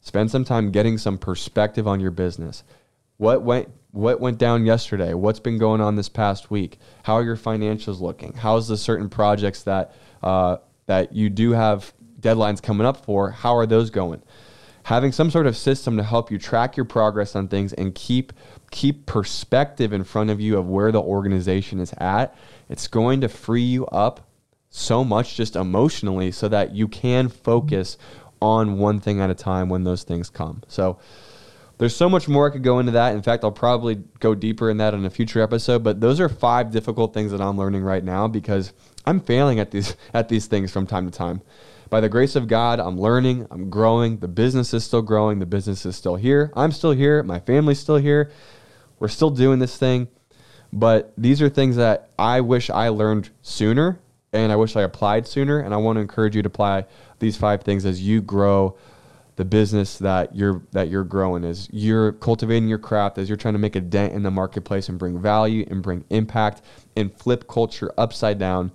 Spend 0.01 0.31
some 0.31 0.45
time 0.45 0.71
getting 0.71 0.99
some 0.99 1.19
perspective 1.19 1.87
on 1.87 2.01
your 2.01 2.11
business. 2.11 2.65
What 3.23 3.43
went 3.43 3.69
what 3.93 4.19
went 4.19 4.39
down 4.39 4.67
yesterday? 4.67 5.15
What's 5.15 5.39
been 5.39 5.57
going 5.57 5.81
on 5.81 5.95
this 5.95 6.09
past 6.09 6.51
week? 6.51 6.81
How 7.05 7.15
are 7.15 7.23
your 7.23 7.37
financials 7.37 8.01
looking? 8.01 8.33
How's 8.33 8.67
the 8.67 8.77
certain 8.77 9.09
projects 9.09 9.63
that 9.63 9.95
uh, 10.25 10.57
that 10.87 11.13
you 11.13 11.31
do 11.31 11.53
have 11.53 11.93
deadlines 12.19 12.61
coming 12.61 12.85
up 12.85 13.05
for? 13.05 13.31
How 13.31 13.55
are 13.55 13.65
those 13.65 13.91
going? 13.91 14.25
Having 14.83 15.13
some 15.13 15.31
sort 15.31 15.47
of 15.47 15.57
system 15.57 15.97
to 15.99 16.03
help 16.03 16.33
you 16.33 16.39
track 16.39 16.77
your 16.77 16.85
progress 16.85 17.37
on 17.37 17.47
things 17.47 17.73
and 17.73 17.95
keep 17.95 18.33
keep 18.73 19.07
perspective 19.07 19.93
in 19.93 20.03
front 20.03 20.31
of 20.31 20.41
you 20.41 20.59
of 20.59 20.69
where 20.69 20.91
the 20.91 21.01
organization 21.01 21.79
is 21.79 21.95
at, 21.99 22.37
it's 22.69 22.89
going 22.89 23.21
to 23.21 23.29
free 23.29 23.63
you 23.63 23.87
up 23.87 24.29
so 24.69 25.05
much 25.05 25.37
just 25.37 25.55
emotionally 25.55 26.33
so 26.33 26.49
that 26.49 26.75
you 26.75 26.89
can 26.89 27.29
focus 27.29 27.99
on 28.41 28.79
one 28.79 28.99
thing 28.99 29.21
at 29.21 29.31
a 29.31 29.35
time 29.35 29.69
when 29.69 29.85
those 29.85 30.03
things 30.03 30.29
come. 30.29 30.61
So 30.67 30.99
there's 31.83 31.97
so 31.97 32.09
much 32.09 32.29
more 32.29 32.47
I 32.47 32.53
could 32.53 32.63
go 32.63 32.79
into 32.79 32.93
that. 32.93 33.13
In 33.13 33.23
fact, 33.23 33.43
I'll 33.43 33.51
probably 33.51 33.97
go 34.21 34.37
deeper 34.37 34.71
in 34.71 34.77
that 34.77 34.95
in 34.95 35.05
a 35.05 35.11
future 35.11 35.43
episode, 35.43 35.83
but 35.83 36.01
those 36.01 36.21
are 36.21 36.29
five 36.29 36.71
difficult 36.71 37.13
things 37.13 37.33
that 37.33 37.41
I'm 37.41 37.59
learning 37.59 37.83
right 37.83 38.05
now 38.05 38.29
because 38.29 38.73
I'm 39.05 39.19
failing 39.19 39.59
at 39.59 39.73
these 39.73 39.97
at 40.15 40.29
these 40.29 40.47
things 40.47 40.71
from 40.71 40.87
time 40.87 41.11
to 41.11 41.11
time. 41.11 41.43
By 41.91 42.01
the 42.01 42.09
grace 42.09 42.37
of 42.37 42.47
God, 42.47 42.79
I'm 42.79 43.01
learning, 43.01 43.49
I'm 43.51 43.69
growing, 43.69 44.19
the 44.19 44.29
business 44.29 44.73
is 44.73 44.85
still 44.85 45.03
growing, 45.03 45.41
the 45.41 45.45
business 45.45 45.85
is 45.85 45.97
still 45.97 46.15
here. 46.15 46.53
I'm 46.55 46.71
still 46.71 46.93
here, 46.93 47.21
my 47.25 47.41
family's 47.41 47.81
still 47.81 47.97
here. 47.97 48.31
We're 49.01 49.09
still 49.09 49.31
doing 49.31 49.59
this 49.59 49.77
thing, 49.77 50.07
but 50.73 51.13
these 51.19 51.43
are 51.43 51.49
things 51.49 51.75
that 51.75 52.11
I 52.17 52.43
wish 52.43 52.71
I 52.71 52.91
learned 52.91 53.31
sooner 53.43 53.99
and 54.33 54.53
I 54.53 54.57
wish 54.57 54.77
I 54.77 54.83
applied 54.83 55.27
sooner. 55.27 55.59
And 55.59 55.75
I 55.75 55.79
want 55.79 55.97
to 55.97 56.01
encourage 56.01 56.37
you 56.37 56.43
to 56.43 56.47
apply 56.47 56.85
these 57.19 57.37
five 57.37 57.63
things 57.63 57.85
as 57.85 58.01
you 58.01 58.23
grow 58.23 58.77
the 59.37 59.45
business 59.45 59.99
that 59.99 60.35
you're 60.35 60.63
that 60.73 60.89
you're 60.89 61.05
growing 61.05 61.45
is 61.45 61.69
you're 61.73 62.13
cultivating 62.13 62.69
your 62.69 62.79
craft 62.79 63.19
as 63.19 63.29
you're 63.29 63.37
trying 63.37 63.55
to 63.55 63.59
make 63.59 63.77
a 63.77 63.81
dent 63.81 64.13
in 64.13 64.23
the 64.23 64.31
marketplace 64.31 64.89
and 64.89 64.99
bring 64.99 65.21
value 65.21 65.67
and 65.71 65.83
bring 65.83 66.05
impact 66.11 66.63
and 66.97 67.15
flip 67.15 67.49
culture 67.49 67.93
upside 67.97 68.39
down 68.39 68.73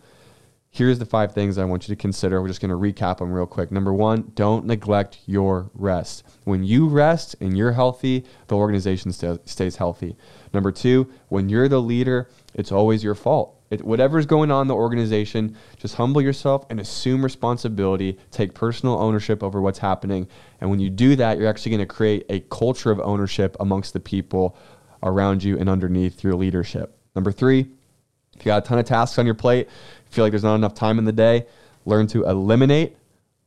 Here's 0.78 1.00
the 1.00 1.08
five 1.08 1.34
things 1.34 1.58
I 1.58 1.66
want 1.66 1.88
you 1.88 1.96
to 1.96 2.00
consider. 2.00 2.40
We're 2.40 2.50
just 2.50 2.62
going 2.62 2.70
to 2.70 2.76
recap 2.76 3.18
them 3.18 3.32
real 3.32 3.48
quick. 3.48 3.72
Number 3.72 3.92
one, 3.92 4.32
don't 4.36 4.68
neglect 4.68 5.18
your 5.26 5.72
rest. 5.74 6.24
When 6.44 6.64
you 6.64 6.88
rest 6.88 7.36
and 7.42 7.58
you're 7.58 7.72
healthy, 7.72 8.26
the 8.46 8.58
organization 8.58 9.12
st- 9.12 9.50
stays 9.50 9.78
healthy. 9.78 10.16
Number 10.54 10.72
two, 10.72 11.12
when 11.30 11.50
you're 11.50 11.68
the 11.68 11.82
leader, 11.82 12.30
it's 12.54 12.72
always 12.72 13.04
your 13.04 13.16
fault. 13.16 13.57
It, 13.70 13.84
whatever's 13.84 14.26
going 14.26 14.50
on 14.50 14.62
in 14.62 14.68
the 14.68 14.76
organization, 14.76 15.58
just 15.78 15.96
humble 15.96 16.22
yourself 16.22 16.66
and 16.70 16.80
assume 16.80 17.24
responsibility. 17.24 18.18
Take 18.32 18.54
personal 18.54 18.98
ownership 19.00 19.44
over 19.44 19.62
what's 19.62 19.80
happening. 19.80 20.28
And 20.62 20.70
when 20.70 20.80
you 20.80 20.90
do 20.90 21.16
that, 21.18 21.38
you're 21.38 21.50
actually 21.50 21.72
going 21.72 21.88
to 21.88 21.94
create 21.94 22.26
a 22.30 22.40
culture 22.42 22.92
of 22.92 23.00
ownership 23.02 23.58
amongst 23.60 23.94
the 23.94 24.00
people 24.00 24.58
around 25.04 25.44
you 25.44 25.58
and 25.58 25.70
underneath 25.70 26.24
your 26.24 26.36
leadership. 26.36 26.98
Number 27.16 27.32
three, 27.32 27.68
if 28.36 28.46
you 28.46 28.46
got 28.46 28.64
a 28.64 28.68
ton 28.68 28.80
of 28.80 28.86
tasks 28.86 29.18
on 29.18 29.26
your 29.26 29.36
plate, 29.36 29.68
feel 30.10 30.24
like 30.24 30.32
there's 30.32 30.44
not 30.44 30.56
enough 30.56 30.74
time 30.74 31.00
in 31.00 31.06
the 31.06 31.12
day, 31.12 31.48
learn 31.86 32.08
to 32.08 32.24
eliminate, 32.26 32.96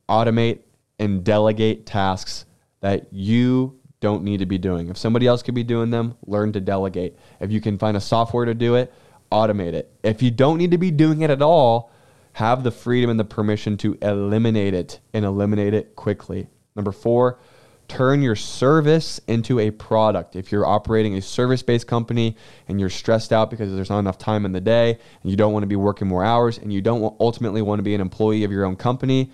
automate, 0.07 0.59
and 0.99 1.23
delegate 1.23 1.85
tasks 1.85 2.45
that 2.81 3.07
you 3.11 3.79
don't 4.01 4.23
need 4.23 4.39
to 4.39 4.45
be 4.45 4.57
doing. 4.57 4.89
If 4.89 4.97
somebody 4.97 5.27
else 5.27 5.41
could 5.41 5.55
be 5.55 5.63
doing 5.63 5.89
them, 5.89 6.17
learn 6.25 6.51
to 6.53 6.59
delegate. 6.59 7.17
If 7.39 7.51
you 7.51 7.61
can 7.61 7.77
find 7.77 7.95
a 7.95 8.01
software 8.01 8.45
to 8.45 8.53
do 8.53 8.75
it, 8.75 8.93
automate 9.31 9.73
it. 9.73 9.91
If 10.03 10.21
you 10.21 10.31
don't 10.31 10.57
need 10.57 10.71
to 10.71 10.77
be 10.77 10.91
doing 10.91 11.21
it 11.21 11.29
at 11.29 11.41
all, 11.41 11.91
have 12.33 12.63
the 12.63 12.71
freedom 12.71 13.09
and 13.09 13.19
the 13.19 13.25
permission 13.25 13.77
to 13.77 13.97
eliminate 14.01 14.73
it 14.73 14.99
and 15.13 15.25
eliminate 15.25 15.73
it 15.73 15.95
quickly. 15.95 16.47
Number 16.75 16.91
four, 16.91 17.39
turn 17.87 18.21
your 18.21 18.37
service 18.37 19.19
into 19.27 19.59
a 19.59 19.69
product. 19.69 20.37
If 20.37 20.51
you're 20.51 20.65
operating 20.65 21.17
a 21.17 21.21
service 21.21 21.61
based 21.61 21.87
company 21.87 22.37
and 22.69 22.79
you're 22.79 22.89
stressed 22.89 23.33
out 23.33 23.49
because 23.49 23.73
there's 23.75 23.89
not 23.89 23.99
enough 23.99 24.17
time 24.17 24.45
in 24.45 24.53
the 24.53 24.61
day 24.61 24.97
and 25.21 25.29
you 25.29 25.35
don't 25.35 25.51
want 25.51 25.63
to 25.63 25.67
be 25.67 25.75
working 25.75 26.07
more 26.07 26.23
hours 26.23 26.57
and 26.57 26.71
you 26.71 26.81
don't 26.81 27.15
ultimately 27.19 27.61
want 27.61 27.79
to 27.79 27.83
be 27.83 27.93
an 27.93 27.99
employee 27.99 28.45
of 28.45 28.51
your 28.51 28.63
own 28.63 28.77
company, 28.77 29.29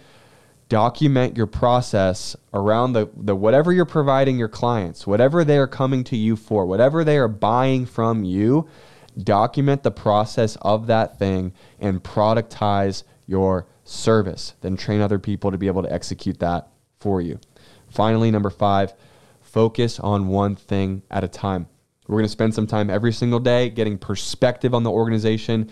document 0.69 1.37
your 1.37 1.45
process 1.45 2.35
around 2.51 2.93
the, 2.93 3.07
the 3.15 3.35
whatever 3.35 3.71
you're 3.71 3.85
providing 3.85 4.39
your 4.39 4.49
clients, 4.49 5.05
whatever 5.05 5.43
they 5.43 5.59
are 5.59 5.67
coming 5.67 6.03
to 6.05 6.17
you 6.17 6.35
for, 6.35 6.65
whatever 6.65 7.03
they 7.03 7.17
are 7.17 7.27
buying 7.27 7.85
from 7.85 8.23
you, 8.23 8.67
document 9.23 9.83
the 9.83 9.91
process 9.91 10.57
of 10.61 10.87
that 10.87 11.17
thing 11.17 11.53
and 11.79 12.03
productize 12.03 13.03
your 13.25 13.67
service. 13.83 14.53
Then 14.61 14.77
train 14.77 15.01
other 15.01 15.19
people 15.19 15.51
to 15.51 15.57
be 15.57 15.67
able 15.67 15.83
to 15.83 15.91
execute 15.91 16.39
that 16.39 16.67
for 16.99 17.21
you. 17.21 17.39
Finally, 17.89 18.31
number 18.31 18.49
five, 18.49 18.93
focus 19.41 19.99
on 19.99 20.27
one 20.27 20.55
thing 20.55 21.01
at 21.09 21.23
a 21.23 21.27
time. 21.27 21.67
We're 22.07 22.17
going 22.17 22.25
to 22.25 22.29
spend 22.29 22.53
some 22.53 22.67
time 22.67 22.89
every 22.89 23.11
single 23.11 23.39
day 23.39 23.69
getting 23.69 23.97
perspective 23.97 24.73
on 24.73 24.83
the 24.83 24.91
organization, 24.91 25.69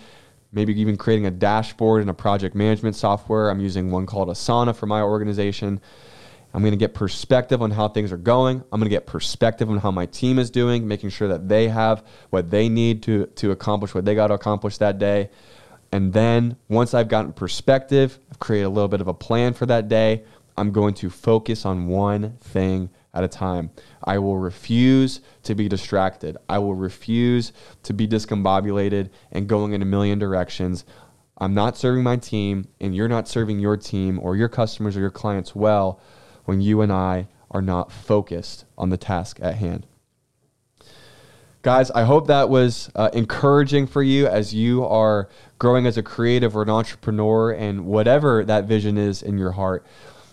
maybe 0.52 0.80
even 0.80 0.98
creating 0.98 1.26
a 1.26 1.32
dashboard 1.32 2.02
in 2.02 2.10
a 2.10 2.14
project 2.14 2.56
management 2.56 2.96
software. 2.96 3.50
I'm 3.50 3.62
using 3.62 3.90
one 3.90 4.06
called 4.06 4.28
Asana 4.28 4.76
for 4.76 4.86
my 4.86 5.02
organization. 5.02 5.80
I'm 6.56 6.62
going 6.62 6.72
to 6.72 6.78
get 6.78 6.94
perspective 6.94 7.62
on 7.62 7.70
how 7.70 7.89
things 7.89 8.13
are 8.13 8.18
going. 8.18 8.63
I'm 8.72 8.80
going 8.80 8.89
to 8.89 8.96
get 8.96 9.06
perspective 9.06 9.70
on 9.70 9.78
how 9.78 9.91
my 9.91 10.06
team 10.06 10.39
is 10.39 10.50
doing, 10.50 10.88
making 10.88 11.10
sure 11.10 11.28
that 11.28 11.50
they 11.50 11.68
have 11.68 12.02
what 12.30 12.50
they 12.50 12.70
need 12.70 13.04
to, 13.04 13.26
to 13.26 13.52
accomplish 13.52 13.94
what 13.94 14.06
they 14.06 14.15
got 14.15 14.28
to 14.28 14.36
accomplish 14.36 14.78
that 14.78 14.98
day. 14.98 15.32
And 15.91 16.13
then 16.13 16.56
once 16.70 16.94
I've 16.94 17.10
gotten 17.10 17.34
perspective, 17.34 18.20
I've 18.32 18.39
created 18.39 18.68
a 18.68 18.70
little 18.70 18.88
bit 18.88 19.02
of 19.02 19.10
a 19.10 19.13
plan 19.13 19.54
for 19.54 19.65
that 19.65 19.89
day. 19.89 20.24
I'm 20.56 20.72
going 20.72 20.94
to 20.94 21.10
focus 21.10 21.65
on 21.65 21.88
one 21.88 22.38
thing 22.38 22.89
at 23.13 23.26
a 23.26 23.28
time. 23.28 23.70
I 24.06 24.20
will 24.20 24.38
refuse 24.38 25.20
to 25.44 25.56
be 25.56 25.68
distracted. 25.68 26.38
I 26.48 26.60
will 26.60 26.76
refuse 26.76 27.52
to 27.84 27.94
be 27.94 28.08
discombobulated 28.08 29.10
and 29.34 29.50
going 29.50 29.74
in 29.74 29.82
a 29.82 29.86
million 29.86 30.20
directions. 30.20 30.86
I'm 31.38 31.54
not 31.54 31.76
serving 31.76 32.04
my 32.04 32.15
team, 32.15 32.70
and 32.80 32.96
you're 32.96 33.10
not 33.10 33.28
serving 33.28 33.60
your 33.60 33.76
team 33.76 34.22
or 34.24 34.38
your 34.38 34.48
customers 34.48 34.96
or 34.96 35.02
your 35.02 35.10
clients 35.12 35.54
well 35.54 36.00
when 36.46 36.62
you 36.62 36.82
and 36.82 36.92
I 36.92 37.28
are 37.52 37.62
not 37.62 37.92
focused 37.92 38.66
on 38.78 38.90
the 38.90 38.98
task 38.98 39.40
at 39.42 39.56
hand. 39.56 39.86
Guys, 41.62 41.90
I 41.92 42.04
hope 42.04 42.28
that 42.28 42.48
was 42.48 42.92
uh, 42.96 43.10
encouraging 43.14 43.88
for 43.88 44.04
you 44.04 44.28
as 44.28 44.54
you 44.54 44.86
are 44.86 45.30
growing 45.58 45.88
as 45.88 45.98
a 45.98 46.04
creative 46.04 46.56
or 46.56 46.62
an 46.62 46.70
entrepreneur 46.70 47.52
and 47.52 47.88
whatever 47.88 48.46
that 48.46 48.66
vision 48.66 49.00
is 49.00 49.24
in 49.24 49.40
your 49.40 49.54
heart. 49.54 49.84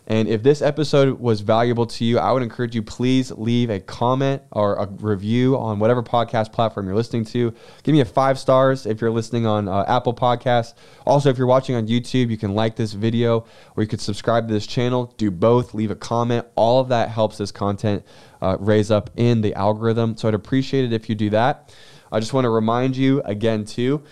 And 0.07 0.29
if 0.29 0.43
this 0.43 0.63
episode 0.63 1.21
was 1.21 1.41
valuable 1.41 1.87
to 1.87 2.05
you, 2.05 2.19
I 2.19 2.33
would 2.33 2.43
encourage 2.43 2.75
you 2.75 2.83
please 2.83 3.31
leave 3.31 3.71
a 3.71 3.79
comment 3.79 4.43
or 4.51 4.75
a 4.75 4.87
review 4.87 5.57
on 5.57 5.79
whatever 5.79 6.03
podcast 6.03 6.53
platform 6.53 6.87
you're 6.87 6.97
listening 6.97 7.25
to. 7.27 7.55
Give 7.85 7.93
me 7.93 8.01
a 8.01 8.05
five 8.05 8.39
stars 8.39 8.85
if 8.85 9.01
you're 9.01 9.11
listening 9.11 9.47
on 9.47 9.69
uh, 9.69 9.85
Apple 9.87 10.15
Podcasts. 10.15 10.75
Also, 11.07 11.31
if 11.31 11.39
you're 11.39 11.47
watching 11.47 11.77
on 11.77 11.87
YouTube, 11.87 12.31
you 12.31 12.37
can 12.37 12.55
like 12.55 12.75
this 12.75 12.93
video 12.93 13.47
or 13.77 13.83
you 13.83 13.89
could 13.89 14.01
subscribe 14.01 14.49
to 14.49 14.55
this 14.55 14.67
channel. 14.67 15.15
Do 15.17 15.31
both. 15.31 15.73
Leave 15.73 15.91
a 15.91 15.97
comment. 15.97 16.47
All 16.57 16.81
of 16.81 16.89
that 16.89 17.09
helps 17.09 17.39
this 17.39 17.53
content 17.53 18.05
uh, 18.41 18.57
raise 18.59 18.91
up 18.91 19.11
in 19.17 19.41
the 19.41 19.55
algorithm. 19.55 20.17
So 20.17 20.27
I'd 20.27 20.35
appreciate 20.35 20.85
it 20.85 20.93
if 20.93 21.09
you 21.09 21.15
do 21.15 21.31
that. 21.31 21.73
I 22.11 22.21
just 22.21 22.35
want 22.35 22.45
to 22.45 22.51
remind 22.51 22.97
you 22.97 23.23
again 23.23 23.65
too 23.65 24.03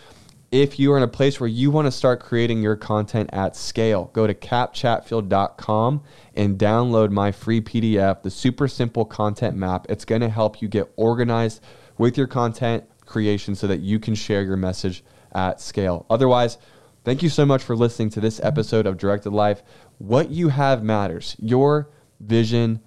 if 0.51 0.81
you 0.81 0.93
are 0.93 0.97
in 0.97 1.03
a 1.03 1.09
place 1.09 1.39
where 1.39 1.49
you 1.49 1.71
want 1.71 1.87
to 1.87 1.93
start 1.93 2.21
creating 2.21 2.61
your 2.61 2.75
content 2.75 3.31
at 3.33 3.55
scale, 3.55 4.11
go 4.13 4.27
to 4.27 4.35
kapchatfield.com 4.35 6.03
and 6.35 6.59
download 6.59 7.11
my 7.11 7.31
free 7.31 7.61
PDF, 7.61 8.23
the 8.23 8.31
super 8.31 8.67
simple 8.67 9.05
content 9.05 9.57
map. 9.57 9.87
It's 9.89 10.05
going 10.05 10.23
to 10.23 10.29
help 10.29 10.61
you 10.61 10.67
get 10.67 10.91
organized 10.97 11.63
with 11.99 12.19
your 12.19 12.27
content 12.27 12.85
creation 13.07 13.55
so 13.55 13.69
that 13.69 13.81
you 13.81 14.01
can 14.01 14.15
share 14.15 14.43
your 14.43 14.57
message 14.57 15.05
at 15.33 15.61
scale. 15.61 16.05
Otherwise, 16.11 16.59
thank 17.05 17.23
you 17.23 17.29
so 17.29 17.47
much 17.47 17.63
for 17.63 17.77
listening 17.77 18.11
to 18.11 18.21
this 18.21 18.41
episode 18.43 18.87
of 18.87 18.99
Directed 18.99 19.31
Life. 19.31 19.63
What 19.99 20.31
you 20.31 20.49
have 20.49 20.83
matters. 20.83 21.37
Your 21.39 21.91
vision 22.19 22.81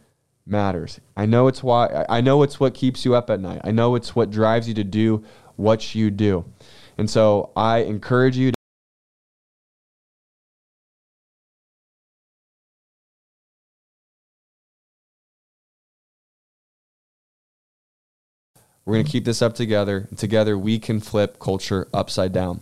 matters. 0.45 0.99
I 1.15 1.25
know 1.25 1.47
it's 1.47 1.63
why 1.63 2.05
I 2.09 2.19
know 2.19 2.43
it's 2.43 2.59
what 2.59 2.73
keeps 2.73 3.05
you 3.05 3.15
up 3.15 3.29
at 3.29 3.39
night. 3.39 3.61
I 3.63 3.71
know 3.71 3.95
it's 3.95 4.13
what 4.13 4.29
drives 4.29 4.67
you 4.67 4.73
to 4.73 4.83
do 4.83 5.23
what 5.55 5.95
you 5.95 6.09
do. 6.11 6.45
And 6.97 7.09
so 7.09 7.51
I 7.55 7.79
encourage 7.79 8.37
you 8.37 8.51
to 8.51 8.55
We're 18.85 18.95
going 18.95 19.05
to 19.05 19.11
keep 19.11 19.23
this 19.23 19.41
up 19.41 19.53
together. 19.55 20.07
Together 20.17 20.57
we 20.57 20.77
can 20.77 20.99
flip 20.99 21.39
culture 21.39 21.87
upside 21.93 22.33
down. 22.33 22.61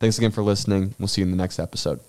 Thanks 0.00 0.18
again 0.18 0.32
for 0.32 0.42
listening. 0.42 0.94
We'll 0.98 1.08
see 1.08 1.20
you 1.20 1.26
in 1.26 1.30
the 1.30 1.36
next 1.36 1.58
episode. 1.58 2.00